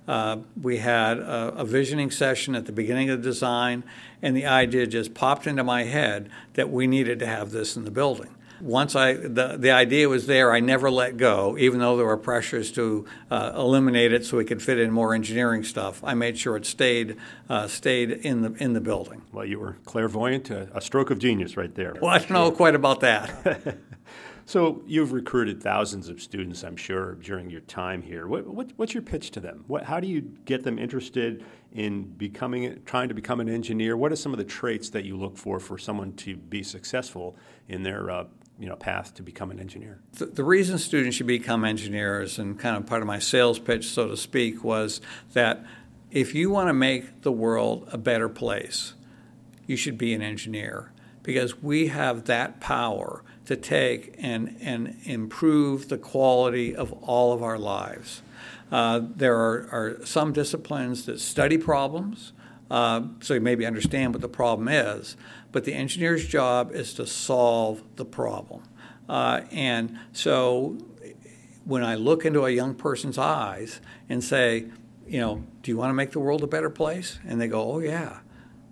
Uh, 0.07 0.37
we 0.61 0.77
had 0.77 1.17
a, 1.17 1.55
a, 1.55 1.65
visioning 1.65 2.11
session 2.11 2.53
at 2.53 2.67
the 2.67 2.71
beginning 2.71 3.09
of 3.09 3.23
the 3.23 3.29
design, 3.29 3.83
and 4.21 4.37
the 4.37 4.45
idea 4.45 4.85
just 4.85 5.15
popped 5.15 5.47
into 5.47 5.63
my 5.63 5.85
head 5.85 6.29
that 6.53 6.69
we 6.69 6.85
needed 6.85 7.17
to 7.17 7.25
have 7.25 7.49
this 7.49 7.75
in 7.75 7.83
the 7.83 7.91
building 7.91 8.36
once 8.61 8.95
I 8.95 9.13
the, 9.13 9.57
the 9.57 9.71
idea 9.71 10.09
was 10.09 10.27
there, 10.27 10.51
I 10.51 10.59
never 10.59 10.89
let 10.89 11.17
go, 11.17 11.57
even 11.57 11.79
though 11.79 11.97
there 11.97 12.05
were 12.05 12.17
pressures 12.17 12.71
to 12.73 13.05
uh, 13.29 13.53
eliminate 13.55 14.13
it 14.13 14.25
so 14.25 14.37
we 14.37 14.45
could 14.45 14.61
fit 14.61 14.79
in 14.79 14.91
more 14.91 15.13
engineering 15.13 15.63
stuff. 15.63 16.03
I 16.03 16.13
made 16.13 16.37
sure 16.37 16.57
it 16.57 16.65
stayed 16.65 17.17
uh, 17.49 17.67
stayed 17.67 18.11
in 18.11 18.41
the 18.41 18.53
in 18.63 18.73
the 18.73 18.81
building. 18.81 19.21
Well, 19.31 19.45
you 19.45 19.59
were 19.59 19.77
clairvoyant, 19.85 20.49
a, 20.49 20.69
a 20.75 20.81
stroke 20.81 21.11
of 21.11 21.19
genius 21.19 21.57
right 21.57 21.73
there. 21.73 21.95
Well, 22.01 22.11
I 22.11 22.19
don't 22.19 22.31
know 22.31 22.51
quite 22.51 22.75
about 22.75 23.01
that. 23.01 23.77
so 24.45 24.81
you've 24.87 25.11
recruited 25.11 25.61
thousands 25.61 26.09
of 26.09 26.21
students, 26.21 26.63
I'm 26.63 26.77
sure, 26.77 27.15
during 27.15 27.49
your 27.49 27.61
time 27.61 28.01
here. 28.01 28.27
What, 28.27 28.47
what, 28.47 28.71
what's 28.77 28.93
your 28.93 29.03
pitch 29.03 29.31
to 29.31 29.39
them? 29.39 29.63
What, 29.67 29.83
how 29.83 29.99
do 29.99 30.07
you 30.07 30.21
get 30.21 30.63
them 30.63 30.79
interested 30.79 31.43
in 31.73 32.03
becoming, 32.03 32.81
trying 32.85 33.09
to 33.09 33.13
become 33.13 33.39
an 33.39 33.49
engineer? 33.49 33.97
What 33.97 34.11
are 34.11 34.15
some 34.15 34.31
of 34.31 34.37
the 34.37 34.45
traits 34.45 34.89
that 34.91 35.05
you 35.05 35.17
look 35.17 35.37
for 35.37 35.59
for 35.59 35.77
someone 35.77 36.13
to 36.13 36.35
be 36.35 36.63
successful 36.63 37.35
in 37.67 37.83
their 37.83 38.09
uh, 38.09 38.25
you 38.59 38.67
know 38.67 38.75
path 38.75 39.13
to 39.15 39.23
become 39.23 39.51
an 39.51 39.59
engineer. 39.59 39.99
The, 40.13 40.25
the, 40.27 40.43
reason 40.43 40.77
students 40.77 41.15
should 41.17 41.27
become 41.27 41.63
engineers, 41.63 42.39
and 42.39 42.57
kind 42.59 42.75
of 42.75 42.85
part 42.85 43.01
of 43.01 43.07
my 43.07 43.19
sales 43.19 43.59
pitch, 43.59 43.87
so 43.87 44.07
to 44.07 44.17
speak, 44.17 44.63
was 44.63 45.01
that 45.33 45.63
if 46.11 46.33
you 46.33 46.49
want 46.49 46.69
to 46.69 46.73
make 46.73 47.21
the 47.21 47.31
world 47.31 47.87
a 47.91 47.97
better 47.97 48.29
place, 48.29 48.93
you 49.65 49.75
should 49.75 49.97
be 49.97 50.13
an 50.13 50.21
engineer 50.21 50.91
because 51.23 51.61
we 51.61 51.87
have 51.87 52.25
that 52.25 52.59
power 52.59 53.23
to 53.45 53.55
take 53.55 54.15
and 54.17 54.57
and 54.61 54.97
improve 55.03 55.89
the 55.89 55.97
quality 55.97 56.75
of 56.75 56.91
all 57.03 57.33
of 57.33 57.43
our 57.43 57.57
lives. 57.57 58.21
Uh, 58.71 59.01
there 59.15 59.35
are, 59.35 59.69
are 59.71 60.05
some 60.05 60.33
disciplines 60.33 61.05
that 61.05 61.19
study 61.19 61.57
problems. 61.57 62.33
Uh, 62.69 63.01
so 63.21 63.33
you 63.33 63.39
maybe 63.39 63.65
understand 63.65 64.13
what 64.13 64.21
the 64.21 64.27
problem 64.27 64.67
is. 64.67 65.15
But 65.57 65.63
the 65.63 65.73
engineer's 65.73 66.27
job 66.27 66.71
is 66.71 66.93
to 66.93 67.07
solve 67.07 67.81
the 67.95 68.05
problem. 68.05 68.61
Uh, 69.09 69.41
and 69.49 69.97
so 70.13 70.77
when 71.65 71.83
I 71.83 71.95
look 71.95 72.25
into 72.25 72.45
a 72.45 72.51
young 72.51 72.75
person's 72.75 73.17
eyes 73.17 73.81
and 74.07 74.23
say, 74.23 74.67
you 75.07 75.19
know, 75.19 75.43
do 75.63 75.71
you 75.71 75.77
want 75.77 75.89
to 75.89 75.95
make 75.95 76.11
the 76.11 76.19
world 76.19 76.43
a 76.43 76.47
better 76.47 76.69
place? 76.69 77.17
And 77.27 77.41
they 77.41 77.47
go, 77.47 77.71
oh, 77.71 77.79
yeah. 77.79 78.19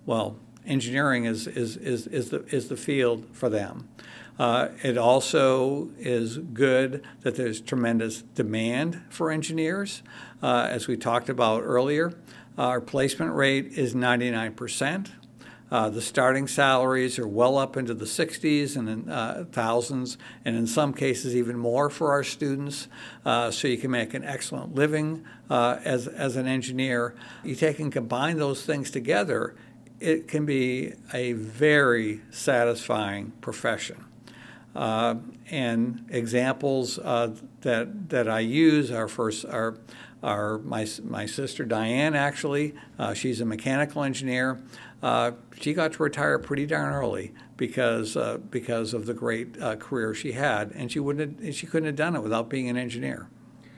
Well, 0.05 0.37
engineering 0.63 1.25
is, 1.25 1.47
is, 1.47 1.75
is, 1.75 2.05
is, 2.05 2.29
the, 2.29 2.45
is 2.55 2.67
the 2.67 2.77
field 2.77 3.25
for 3.31 3.49
them. 3.49 3.89
Uh, 4.37 4.67
it 4.83 4.95
also 4.95 5.89
is 5.97 6.37
good 6.37 7.03
that 7.21 7.35
there's 7.35 7.61
tremendous 7.61 8.21
demand 8.21 9.01
for 9.09 9.31
engineers. 9.31 10.03
Uh, 10.43 10.67
as 10.69 10.87
we 10.87 10.97
talked 10.97 11.29
about 11.29 11.63
earlier, 11.63 12.13
our 12.59 12.79
placement 12.79 13.33
rate 13.33 13.75
is 13.75 13.95
99%. 13.95 15.09
Uh, 15.75 15.89
the 15.89 16.01
starting 16.01 16.47
salaries 16.47 17.19
are 17.19 17.27
well 17.27 17.57
up 17.57 17.75
into 17.75 17.93
the 17.93 18.05
60s 18.05 18.77
and 18.77 19.11
uh, 19.11 19.43
thousands, 19.51 20.17
and 20.45 20.55
in 20.55 20.65
some 20.65 20.93
cases 20.93 21.35
even 21.35 21.57
more 21.57 21.89
for 21.89 22.13
our 22.13 22.23
students. 22.23 22.87
Uh, 23.25 23.51
so 23.51 23.67
you 23.67 23.77
can 23.77 23.91
make 23.91 24.13
an 24.13 24.23
excellent 24.23 24.73
living 24.73 25.21
uh, 25.49 25.77
as, 25.83 26.07
as 26.07 26.37
an 26.37 26.47
engineer. 26.47 27.13
You 27.43 27.55
take 27.55 27.79
and 27.79 27.91
combine 27.91 28.37
those 28.37 28.65
things 28.65 28.89
together, 28.89 29.53
it 29.99 30.29
can 30.29 30.45
be 30.45 30.93
a 31.13 31.33
very 31.33 32.21
satisfying 32.31 33.33
profession. 33.41 34.05
Uh, 34.73 35.15
and 35.51 36.05
examples 36.09 36.99
uh, 36.99 37.35
that 37.61 38.09
that 38.09 38.29
I 38.29 38.39
use 38.39 38.91
are 38.91 39.09
first 39.09 39.43
are 39.43 39.77
are 40.23 40.57
my 40.59 40.87
my 41.03 41.25
sister 41.25 41.63
Diane 41.63 42.13
actually 42.13 42.73
she's 43.13 43.39
a 43.39 43.45
mechanical 43.45 44.03
engineer 44.03 44.59
uh, 45.05 45.33
she 45.61 45.71
got 45.71 45.93
to 45.93 46.01
retire 46.01 46.39
pretty 46.39 46.65
darn 46.65 46.91
early 46.91 47.31
because 47.57 48.17
uh, 48.17 48.39
because 48.49 48.91
of 48.91 49.05
the 49.05 49.13
great 49.13 49.55
uh, 49.61 49.75
career 49.75 50.15
she 50.15 50.31
had, 50.31 50.71
and 50.71 50.91
she 50.91 50.99
wouldn't 50.99 51.43
have, 51.43 51.55
she 51.55 51.67
couldn't 51.67 51.85
have 51.85 51.95
done 51.95 52.15
it 52.15 52.23
without 52.23 52.49
being 52.49 52.69
an 52.69 52.75
engineer. 52.75 53.29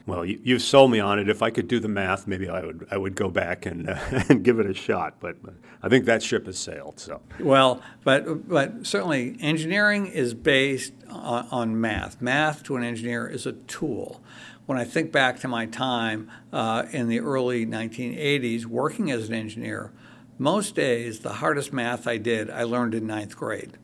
Well, 0.06 0.24
you, 0.24 0.54
have 0.54 0.62
sold 0.62 0.90
me 0.90 1.02
on 1.02 1.20
it. 1.20 1.28
If 1.28 1.42
I 1.42 1.50
could 1.50 1.68
do 1.68 1.82
the 1.82 1.90
math, 1.90 2.28
maybe 2.28 2.48
I 2.48 2.62
would 2.62 2.88
I 2.90 2.98
would 2.98 3.16
go 3.16 3.28
back 3.30 3.66
and 3.66 3.90
uh, 3.90 4.00
and 4.30 4.42
give 4.42 4.58
it 4.58 4.68
a 4.68 4.74
shot. 4.74 5.16
But 5.20 5.36
I 5.84 5.90
think 5.90 6.06
that 6.06 6.24
ship 6.24 6.46
has 6.46 6.58
sailed. 6.58 6.98
So 7.02 7.20
well, 7.42 7.82
but 8.06 8.48
but 8.48 8.88
certainly 8.88 9.36
engineering 9.42 10.08
is 10.08 10.34
based 10.34 10.94
on, 11.10 11.46
on 11.52 11.82
math. 11.82 12.22
Math 12.22 12.64
to 12.64 12.78
an 12.78 12.86
engineer 12.86 13.28
is 13.28 13.46
a 13.46 13.52
tool 13.52 14.24
when 14.66 14.78
I 14.78 14.86
think 14.86 15.12
back 15.12 15.42
to 15.42 15.50
my 15.50 15.66
time 15.66 16.32
uh, 16.54 16.86
in 16.92 17.10
the 17.10 17.20
early 17.20 17.66
1980s 17.66 18.66
working 18.66 19.12
as 19.12 19.28
an 19.28 19.34
engineer, 19.34 19.92
most 20.38 20.76
days, 20.76 21.20
the 21.20 21.34
hardest 21.34 21.74
math 21.74 22.08
I 22.08 22.18
did, 22.18 22.50
I 22.50 22.64
learned 22.64 22.94
in 22.94 23.08
ninth 23.08 23.36
grade. 23.36 23.78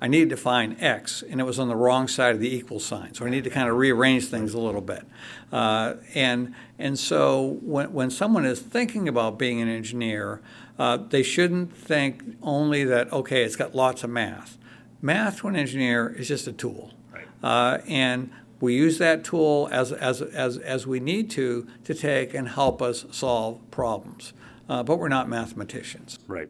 I 0.00 0.08
needed 0.08 0.30
to 0.30 0.36
find 0.36 0.82
x, 0.82 1.22
and 1.22 1.40
it 1.40 1.44
was 1.44 1.60
on 1.60 1.68
the 1.68 1.76
wrong 1.76 2.08
side 2.08 2.34
of 2.34 2.40
the 2.40 2.52
equal 2.52 2.80
sign. 2.80 3.14
So 3.14 3.24
I 3.24 3.30
need 3.30 3.44
to 3.44 3.50
kind 3.50 3.68
of 3.68 3.76
rearrange 3.76 4.26
things 4.26 4.52
a 4.52 4.58
little 4.58 4.80
bit. 4.80 5.04
Uh, 5.52 5.94
and 6.14 6.54
and 6.76 6.98
so 6.98 7.58
when 7.62 7.92
when 7.92 8.10
someone 8.10 8.44
is 8.44 8.58
thinking 8.58 9.06
about 9.06 9.38
being 9.38 9.60
an 9.60 9.68
engineer, 9.68 10.40
uh, 10.76 10.96
they 10.96 11.22
shouldn't 11.22 11.76
think 11.76 12.36
only 12.42 12.82
that 12.82 13.12
okay, 13.12 13.44
it's 13.44 13.54
got 13.54 13.76
lots 13.76 14.02
of 14.02 14.10
math. 14.10 14.58
Math 15.00 15.38
to 15.38 15.48
an 15.48 15.54
engineer 15.54 16.08
is 16.08 16.26
just 16.26 16.48
a 16.48 16.52
tool, 16.52 16.92
right. 17.12 17.26
uh, 17.44 17.78
and 17.86 18.32
we 18.60 18.74
use 18.74 18.98
that 18.98 19.22
tool 19.22 19.68
as, 19.70 19.92
as 19.92 20.20
as 20.20 20.58
as 20.58 20.84
we 20.84 20.98
need 20.98 21.30
to 21.30 21.68
to 21.84 21.94
take 21.94 22.34
and 22.34 22.48
help 22.48 22.82
us 22.82 23.04
solve 23.12 23.60
problems 23.70 24.32
uh, 24.72 24.82
but 24.82 24.98
we're 24.98 25.08
not 25.08 25.28
mathematicians. 25.28 26.18
Right. 26.26 26.48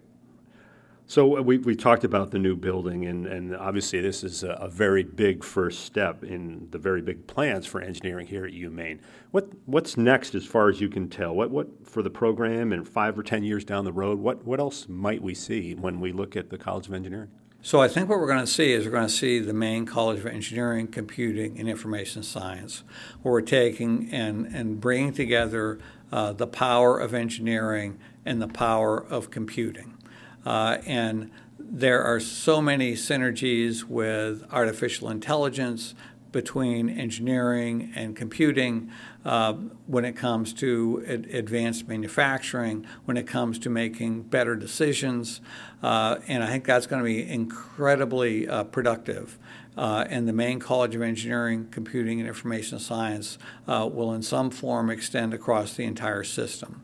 So 1.09 1.39
uh, 1.39 1.43
we, 1.43 1.59
we 1.59 1.75
talked 1.75 2.05
about 2.05 2.31
the 2.31 2.39
new 2.39 2.55
building, 2.55 3.05
and, 3.05 3.27
and 3.27 3.57
obviously 3.57 4.01
this 4.01 4.23
is 4.23 4.45
a, 4.45 4.51
a, 4.53 4.69
very 4.69 5.03
big 5.03 5.43
first 5.43 5.85
step 5.85 6.23
in 6.23 6.69
the 6.71 6.79
very 6.79 7.03
big 7.03 7.27
plans 7.27 7.67
for 7.67 7.81
engineering 7.81 8.29
here 8.29 8.47
at 8.47 8.53
UMaine. 8.53 9.01
What 9.33 9.49
what's 9.67 9.97
next, 9.97 10.37
as 10.37 10.47
far 10.47 10.69
as 10.69 10.81
you 10.81 10.89
can 10.89 11.09
tell? 11.09 11.35
What 11.35 11.51
what 11.51 11.67
for 11.85 12.01
the 12.01 12.11
program, 12.11 12.73
and 12.73 12.89
five 12.89 13.19
or 13.19 13.25
ten 13.25 13.43
years 13.43 13.65
down 13.65 13.85
the 13.85 13.93
road, 13.93 14.21
what 14.21 14.45
what 14.45 14.61
else 14.61 14.89
might 14.89 15.21
we 15.21 15.35
see 15.35 15.75
when 15.75 15.99
we 15.99 16.13
look 16.13 16.37
at 16.37 16.49
the 16.49 16.59
College 16.59 16.87
of 16.87 16.95
Engineering? 16.95 17.31
So 17.61 17.81
I 17.81 17.89
think 17.89 18.09
what 18.09 18.19
we're 18.19 18.27
going 18.29 18.41
to 18.41 18.47
see 18.47 18.73
is 18.73 18.85
we're 18.85 18.93
going 18.93 19.07
to 19.07 19.13
see 19.13 19.39
the 19.41 19.53
Maine 19.53 19.87
College 19.87 20.19
of 20.19 20.27
Engineering, 20.27 20.89
Computing, 20.89 21.59
and 21.59 21.69
Information 21.69 22.23
Science, 22.23 22.85
where 23.23 23.33
we're 23.33 23.41
taking 23.41 24.13
and 24.13 24.47
and 24.47 24.81
bringing 24.81 25.13
together 25.13 25.81
uh, 26.13 26.33
the 26.33 26.47
power 26.47 26.99
of 26.99 27.15
engineering 27.15 27.99
and 28.25 28.41
the 28.41 28.49
power 28.49 29.03
of 29.03 29.31
computing. 29.31 29.97
Uh, 30.45 30.79
and 30.87 31.31
there 31.59 32.03
are 32.03 32.21
so 32.21 32.61
many 32.61 32.95
synergies 32.95 33.85
with 33.85 34.45
artificial 34.51 35.09
intelligence, 35.09 35.95
between 36.33 36.89
engineering 36.89 37.93
and 37.95 38.17
computing 38.17 38.91
uh, 39.25 39.53
when 39.87 40.05
it 40.05 40.15
comes 40.17 40.53
to 40.55 41.05
ad- 41.07 41.27
advanced 41.27 41.87
manufacturing, 41.87 42.85
when 43.05 43.17
it 43.17 43.27
comes 43.27 43.59
to 43.59 43.71
making 43.71 44.23
better 44.23 44.57
decisions. 44.57 45.41
Uh, 45.83 46.17
and 46.27 46.43
I 46.43 46.49
think 46.49 46.65
that's 46.65 46.87
going 46.87 47.01
to 47.01 47.07
be 47.07 47.29
incredibly 47.29 48.49
uh, 48.49 48.65
productive. 48.65 49.39
Uh, 49.77 50.05
and 50.09 50.29
the 50.29 50.33
Maine 50.33 50.59
College 50.59 50.95
of 50.95 51.03
Engineering, 51.03 51.69
Computing, 51.71 52.19
and 52.19 52.29
Information 52.29 52.79
Science 52.79 53.39
uh, 53.67 53.89
will, 53.91 54.13
in 54.13 54.23
some 54.23 54.51
form, 54.51 54.91
extend 54.91 55.33
across 55.33 55.75
the 55.75 55.85
entire 55.85 56.25
system. 56.25 56.83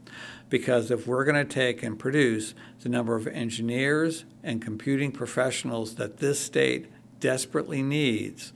Because 0.49 0.91
if 0.91 1.07
we're 1.07 1.25
going 1.25 1.37
to 1.37 1.45
take 1.45 1.83
and 1.83 1.99
produce 1.99 2.55
the 2.81 2.89
number 2.89 3.15
of 3.15 3.27
engineers 3.27 4.25
and 4.43 4.63
computing 4.63 5.13
professionals 5.13 5.97
that 5.97 6.19
this 6.19 6.41
state 6.41 6.87
desperately 7.21 7.83
needs, 7.83 8.53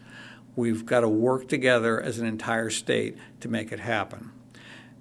we've 0.57 0.87
got 0.87 1.01
to 1.01 1.09
work 1.09 1.49
together 1.49 2.01
as 2.01 2.19
an 2.19 2.27
entire 2.27 2.71
state 2.71 3.17
to 3.41 3.49
make 3.49 3.73
it 3.73 3.81
happen. 3.81 4.31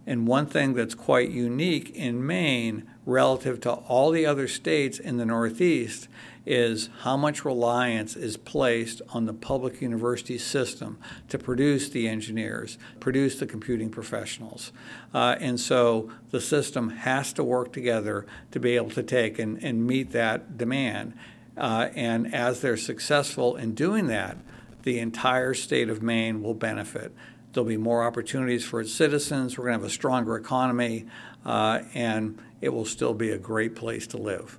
And 0.05 0.27
one 0.27 0.47
thing 0.47 0.73
that's 0.73 0.95
quite 0.95 1.29
unique 1.29 1.91
in 1.91 2.25
Maine 2.25 2.89
relative 3.05 3.61
to 3.61 3.71
all 3.71 4.11
the 4.11 4.25
other 4.25 4.47
states 4.47 4.99
in 4.99 5.17
the 5.17 5.25
Northeast 5.25 6.07
is 6.45 6.89
how 7.01 7.15
much 7.15 7.45
reliance 7.45 8.15
is 8.15 8.35
placed 8.35 9.01
on 9.09 9.25
the 9.25 9.33
public 9.33 9.81
university 9.81 10.37
system 10.37 10.97
to 11.29 11.37
produce 11.37 11.89
the 11.89 12.07
engineers, 12.07 12.77
produce 12.99 13.37
the 13.39 13.45
computing 13.45 13.89
professionals. 13.89 14.71
Uh, 15.13 15.35
and 15.39 15.59
so 15.59 16.09
the 16.31 16.41
system 16.41 16.89
has 16.89 17.31
to 17.33 17.43
work 17.43 17.71
together 17.71 18.25
to 18.49 18.59
be 18.59 18.75
able 18.75 18.89
to 18.89 19.03
take 19.03 19.37
and, 19.37 19.63
and 19.63 19.85
meet 19.85 20.11
that 20.11 20.57
demand. 20.57 21.13
Uh, 21.57 21.89
and 21.95 22.33
as 22.33 22.61
they're 22.61 22.77
successful 22.77 23.55
in 23.55 23.75
doing 23.75 24.07
that, 24.07 24.37
the 24.83 24.99
entire 24.99 25.53
state 25.53 25.89
of 25.89 26.01
Maine 26.01 26.41
will 26.41 26.55
benefit. 26.55 27.13
There'll 27.53 27.67
be 27.67 27.77
more 27.77 28.03
opportunities 28.03 28.65
for 28.65 28.81
its 28.81 28.93
citizens. 28.93 29.57
We're 29.57 29.65
going 29.65 29.77
to 29.77 29.83
have 29.83 29.91
a 29.91 29.93
stronger 29.93 30.37
economy, 30.37 31.05
uh, 31.45 31.81
and 31.93 32.39
it 32.61 32.69
will 32.69 32.85
still 32.85 33.13
be 33.13 33.29
a 33.29 33.37
great 33.37 33.75
place 33.75 34.07
to 34.07 34.17
live. 34.17 34.57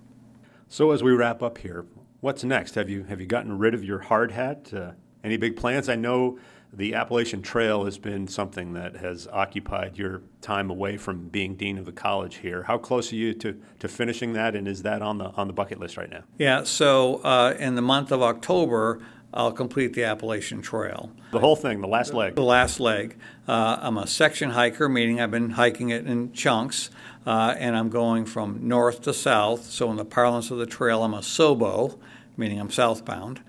So 0.72 0.92
as 0.92 1.02
we 1.02 1.12
wrap 1.12 1.42
up 1.42 1.58
here, 1.58 1.84
what's 2.20 2.44
next? 2.44 2.76
Have 2.76 2.88
you 2.88 3.04
have 3.04 3.20
you 3.20 3.26
gotten 3.26 3.58
rid 3.58 3.74
of 3.74 3.84
your 3.84 3.98
hard 3.98 4.30
hat? 4.30 4.72
Uh, 4.72 4.92
any 5.22 5.36
big 5.36 5.54
plans? 5.54 5.90
I 5.90 5.96
know 5.96 6.38
the 6.72 6.94
Appalachian 6.94 7.42
Trail 7.42 7.84
has 7.84 7.98
been 7.98 8.26
something 8.26 8.72
that 8.72 8.96
has 8.96 9.28
occupied 9.30 9.98
your 9.98 10.22
time 10.40 10.70
away 10.70 10.96
from 10.96 11.28
being 11.28 11.56
dean 11.56 11.76
of 11.76 11.84
the 11.84 11.92
college 11.92 12.36
here. 12.36 12.62
How 12.62 12.78
close 12.78 13.12
are 13.12 13.16
you 13.16 13.34
to, 13.34 13.60
to 13.80 13.86
finishing 13.86 14.32
that, 14.32 14.56
and 14.56 14.66
is 14.66 14.82
that 14.84 15.02
on 15.02 15.18
the 15.18 15.26
on 15.32 15.46
the 15.46 15.52
bucket 15.52 15.78
list 15.78 15.98
right 15.98 16.08
now? 16.08 16.22
Yeah. 16.38 16.62
So 16.62 17.16
uh, 17.16 17.54
in 17.58 17.74
the 17.74 17.82
month 17.82 18.10
of 18.10 18.22
October. 18.22 19.02
I'll 19.34 19.52
complete 19.52 19.94
the 19.94 20.04
Appalachian 20.04 20.60
Trail. 20.60 21.10
The 21.30 21.38
whole 21.38 21.56
thing, 21.56 21.80
the 21.80 21.88
last 21.88 22.12
leg. 22.12 22.34
The 22.34 22.42
last 22.42 22.80
leg. 22.80 23.16
Uh, 23.48 23.78
I'm 23.80 23.96
a 23.96 24.06
section 24.06 24.50
hiker, 24.50 24.88
meaning 24.88 25.20
I've 25.20 25.30
been 25.30 25.50
hiking 25.50 25.88
it 25.88 26.06
in 26.06 26.32
chunks 26.32 26.90
uh, 27.26 27.54
and 27.58 27.76
I'm 27.76 27.88
going 27.88 28.26
from 28.26 28.68
north 28.68 29.02
to 29.02 29.14
south. 29.14 29.64
So, 29.64 29.90
in 29.90 29.96
the 29.96 30.04
parlance 30.04 30.50
of 30.50 30.58
the 30.58 30.66
trail, 30.66 31.02
I'm 31.02 31.14
a 31.14 31.20
SOBO, 31.20 31.98
meaning 32.36 32.60
I'm 32.60 32.70
southbound. 32.70 33.40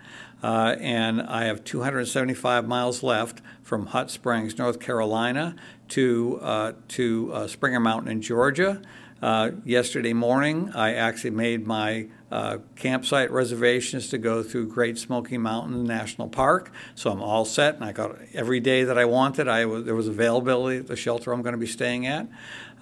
Uh, 0.42 0.76
and 0.80 1.22
I 1.22 1.46
have 1.46 1.64
275 1.64 2.68
miles 2.68 3.02
left 3.02 3.42
from 3.62 3.88
Hot 3.88 4.12
Springs, 4.12 4.58
North 4.58 4.80
Carolina, 4.80 5.56
to 5.90 6.40
uh, 6.42 6.74
to 6.90 7.32
uh, 7.34 7.48
Springer 7.48 7.80
Mountain 7.80 8.12
in 8.12 8.22
Georgia. 8.22 8.82
Uh, 9.24 9.52
yesterday 9.64 10.12
morning, 10.12 10.70
I 10.76 10.96
actually 10.96 11.30
made 11.30 11.66
my 11.66 12.08
uh, 12.30 12.58
campsite 12.76 13.32
reservations 13.32 14.10
to 14.10 14.18
go 14.18 14.44
through 14.44 14.68
Great 14.68 14.98
Smoky 14.98 15.38
Mountain 15.38 15.86
National 15.86 16.28
Park. 16.28 16.74
So 16.94 17.10
I'm 17.10 17.22
all 17.22 17.46
set, 17.46 17.76
and 17.76 17.86
I 17.86 17.94
got 17.94 18.18
every 18.34 18.60
day 18.60 18.84
that 18.84 18.98
I 18.98 19.06
wanted. 19.06 19.48
I 19.48 19.64
was, 19.64 19.86
there 19.86 19.96
was 19.96 20.10
availability 20.10 20.80
at 20.80 20.88
the 20.88 20.98
shelter 20.98 21.32
I'm 21.32 21.42
going 21.42 21.54
to 21.54 21.58
be 21.58 21.68
staying 21.68 22.06
at. 22.06 22.28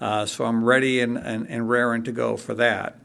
Uh, 0.00 0.26
so 0.26 0.44
I'm 0.44 0.64
ready 0.64 0.98
and, 0.98 1.16
and, 1.16 1.46
and 1.48 1.70
raring 1.70 2.02
to 2.02 2.12
go 2.12 2.36
for 2.36 2.54
that. 2.54 2.98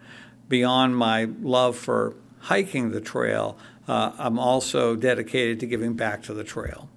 Beyond 0.49 0.97
my 0.97 1.25
love 1.39 1.77
for 1.77 2.15
hiking 2.39 2.89
the 2.89 3.01
trail, 3.01 3.55
uh, 3.87 4.13
I'm 4.17 4.39
also 4.39 4.95
dedicated 4.95 5.59
to 5.59 5.67
giving 5.67 5.93
back 5.93 6.23
to 6.23 6.33
the 6.33 6.43
trail. 6.43 6.89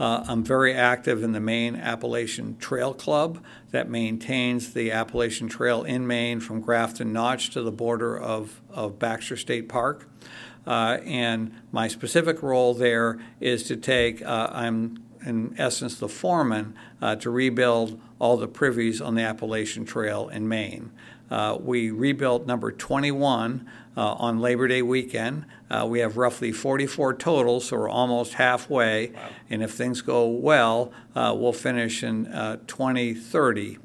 Uh, 0.00 0.24
I'm 0.26 0.42
very 0.42 0.74
active 0.74 1.22
in 1.22 1.32
the 1.32 1.40
Maine 1.40 1.76
Appalachian 1.76 2.56
Trail 2.58 2.94
Club 2.94 3.42
that 3.70 3.88
maintains 3.88 4.72
the 4.72 4.90
Appalachian 4.90 5.48
Trail 5.48 5.84
in 5.84 6.06
Maine 6.06 6.40
from 6.40 6.60
Grafton 6.60 7.12
Notch 7.12 7.50
to 7.50 7.62
the 7.62 7.72
border 7.72 8.18
of, 8.18 8.60
of 8.70 8.98
Baxter 8.98 9.36
State 9.36 9.68
Park. 9.68 10.08
Uh, 10.66 10.98
and 11.04 11.52
my 11.72 11.88
specific 11.88 12.42
role 12.42 12.72
there 12.74 13.20
is 13.40 13.64
to 13.64 13.76
take, 13.76 14.22
uh, 14.22 14.48
I'm 14.52 15.01
in 15.24 15.54
essence 15.58 15.98
the 15.98 16.08
foreman 16.08 16.74
uh, 17.00 17.16
to 17.16 17.30
rebuild 17.30 18.00
all 18.18 18.36
the 18.36 18.48
privies 18.48 19.00
on 19.00 19.14
the 19.14 19.22
Appalachian 19.22 19.84
Trail 19.84 20.28
in 20.28 20.48
Maine. 20.48 20.90
Uh, 21.30 21.56
we 21.58 21.90
rebuilt 21.90 22.46
number 22.46 22.70
21 22.70 23.66
uh, 23.96 24.00
on 24.00 24.38
Labor 24.38 24.68
Day 24.68 24.82
weekend. 24.82 25.46
Uh, 25.70 25.86
we 25.88 26.00
have 26.00 26.16
roughly 26.16 26.52
44 26.52 27.14
total, 27.14 27.58
so 27.60 27.78
we're 27.78 27.88
almost 27.88 28.34
halfway. 28.34 29.08
Wow. 29.08 29.28
And 29.48 29.62
if 29.62 29.72
things 29.72 30.02
go 30.02 30.26
well, 30.26 30.92
uh, 31.14 31.34
we'll 31.36 31.54
finish 31.54 32.02
in 32.02 32.26
uh, 32.26 32.58
2030. 32.66 33.78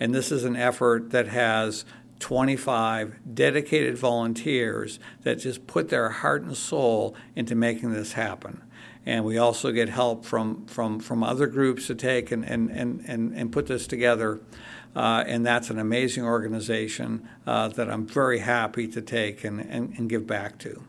And 0.00 0.14
this 0.14 0.32
is 0.32 0.44
an 0.44 0.56
effort 0.56 1.10
that 1.10 1.28
has 1.28 1.84
25 2.20 3.34
dedicated 3.34 3.98
volunteers 3.98 4.98
that 5.24 5.36
just 5.36 5.66
put 5.66 5.90
their 5.90 6.08
heart 6.08 6.42
and 6.42 6.56
soul 6.56 7.14
into 7.36 7.54
making 7.54 7.92
this 7.92 8.14
happen 8.14 8.62
and 9.06 9.24
we 9.24 9.38
also 9.38 9.70
get 9.70 9.88
help 9.88 10.24
from 10.24 10.66
from 10.66 10.98
from 10.98 11.22
other 11.22 11.46
groups 11.46 11.86
to 11.88 11.94
take 11.94 12.30
and 12.30 12.44
and 12.44 12.70
and 12.70 13.04
and, 13.06 13.34
and 13.34 13.52
put 13.52 13.66
this 13.66 13.86
together. 13.86 14.40
Uh, 14.96 15.24
and 15.26 15.44
that's 15.44 15.70
an 15.70 15.78
amazing 15.78 16.24
organization 16.24 17.28
uh, 17.46 17.66
that 17.66 17.90
I'm 17.90 18.06
very 18.06 18.38
happy 18.38 18.86
to 18.86 19.02
take 19.02 19.42
and, 19.42 19.60
and, 19.60 19.92
and 19.98 20.08
give 20.08 20.24
back 20.24 20.56
to. 20.60 20.84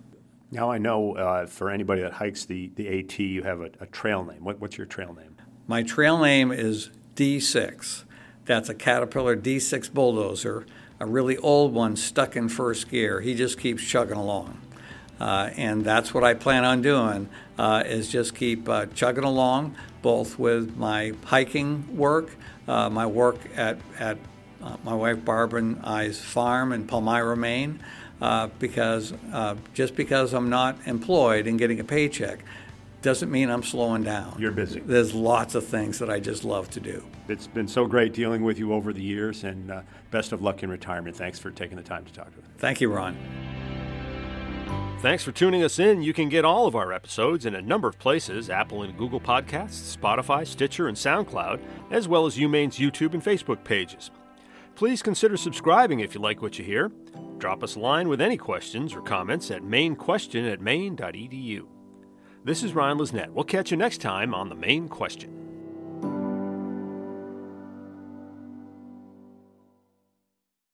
Now 0.52 0.70
I 0.70 0.78
know 0.78 1.16
uh, 1.16 1.48
for 1.48 1.72
anybody 1.72 2.02
that 2.02 2.14
hikes 2.14 2.46
the, 2.46 2.72
the 2.76 3.00
AT, 3.00 3.18
you 3.18 3.42
have 3.42 3.62
a, 3.62 3.72
a 3.80 3.88
trail 3.88 4.24
name. 4.24 4.44
What, 4.44 4.62
what's 4.62 4.78
your 4.78 4.86
trail 4.86 5.14
name? 5.14 5.36
My 5.68 5.82
trail 5.82 6.20
name 6.20 6.52
is 6.52 6.92
D6. 7.16 8.04
That's 8.46 8.70
a 8.70 8.76
Caterpillar 8.76 9.36
D6 9.36 9.92
bulldozer, 9.92 10.68
a 11.00 11.08
really 11.08 11.38
old 11.38 11.74
one 11.74 11.96
stuck 11.96 12.36
in 12.36 12.48
first 12.48 12.90
gear. 12.90 13.22
He 13.22 13.34
just 13.34 13.60
keeps 13.60 13.84
chugging 13.84 14.18
along. 14.18 14.62
Uh, 15.20 15.50
and 15.56 15.84
that's 15.84 16.14
what 16.14 16.24
I 16.24 16.34
plan 16.34 16.66
on 16.66 16.82
doing 16.82 17.30
uh, 17.58 17.84
is 17.86 18.10
just 18.10 18.36
keep 18.36 18.68
uh, 18.68 18.86
chugging 18.88 19.24
along, 19.24 19.76
both 20.02 20.38
with 20.38 20.76
my 20.76 21.14
hiking 21.26 21.96
work, 21.96 22.36
uh, 22.68 22.90
my 22.90 23.06
work 23.06 23.38
at, 23.56 23.78
at 23.98 24.18
uh, 24.62 24.78
my 24.84 24.94
wife 24.94 25.24
Barbara 25.24 25.62
and 25.62 25.80
I's 25.84 26.20
farm 26.20 26.74
in 26.74 26.88
Palmyra, 26.88 27.38
Maine, 27.38 27.80
uh, 28.22 28.48
because 28.60 29.14
just 29.74 29.96
because 29.96 30.34
I'm 30.34 30.50
not 30.50 30.78
employed 30.86 31.48
and 31.48 31.60
getting 31.60 31.80
a 31.80 31.84
paycheck 31.84 32.40
doesn't 33.02 33.30
mean 33.30 33.52
I'm 33.52 33.62
slowing 33.62 34.04
down. 34.04 34.36
You're 34.40 34.52
busy. 34.52 34.80
There's 34.80 35.14
lots 35.14 35.54
of 35.54 35.66
things 35.66 36.00
that 36.00 36.10
I 36.10 36.20
just 36.20 36.44
love 36.44 36.72
to 36.72 36.80
do. 36.80 37.06
It's 37.28 37.46
been 37.46 37.68
so 37.68 37.86
great 37.86 38.14
dealing 38.14 38.44
with 38.44 38.58
you 38.58 38.74
over 38.74 38.92
the 38.94 39.04
years, 39.04 39.44
and 39.44 39.84
best 40.10 40.32
of 40.32 40.42
luck 40.42 40.64
in 40.64 40.72
retirement. 40.72 41.16
Thanks 41.16 41.38
for 41.38 41.52
taking 41.52 41.78
the 41.78 41.84
time 41.84 42.04
to 42.06 42.14
talk 42.14 42.34
to 42.34 42.40
us. 42.40 42.46
Thank 42.58 42.82
you, 42.82 42.92
Ron. 42.92 43.65
Thanks 45.00 45.24
for 45.24 45.32
tuning 45.32 45.64
us 45.64 45.78
in. 45.78 46.02
You 46.02 46.14
can 46.14 46.30
get 46.30 46.46
all 46.46 46.66
of 46.66 46.76
our 46.76 46.92
episodes 46.92 47.46
in 47.46 47.54
a 47.54 47.62
number 47.62 47.88
of 47.88 48.00
places 48.00 48.50
Apple 48.50 48.82
and 48.82 48.98
Google 48.98 49.20
Podcasts, 49.20 49.96
Spotify, 49.96 50.48
Stitcher, 50.48 50.88
and 50.88 50.98
SoundCloud, 50.98 51.62
as 51.92 52.08
well 52.08 52.26
as 52.26 52.38
UMaine's 52.38 52.80
YouTube 52.80 53.14
and 53.14 53.24
Facebook 53.24 53.64
pages. 53.64 54.10
Please 54.74 55.04
consider 55.04 55.38
subscribing 55.38 56.00
if 56.00 56.16
you 56.16 56.22
like 56.22 56.42
what 56.42 56.58
you 56.58 56.66
hear. 56.66 56.92
Drop 57.38 57.64
us 57.64 57.76
a 57.76 57.80
line 57.80 58.10
with 58.10 58.20
any 58.20 58.36
questions 58.36 58.96
or 58.96 59.02
comments 59.02 59.52
at 59.52 59.64
mainequestion 59.64 60.46
at 60.46 60.60
maine.edu. 60.60 61.68
This 62.44 62.64
is 62.64 62.74
Ryan 62.74 62.98
Lisnett. 62.98 63.30
We'll 63.30 63.44
catch 63.44 63.72
you 63.72 63.78
next 63.78 64.02
time 64.02 64.34
on 64.34 64.50
The 64.50 64.56
Maine 64.56 64.88
Question. 64.88 65.55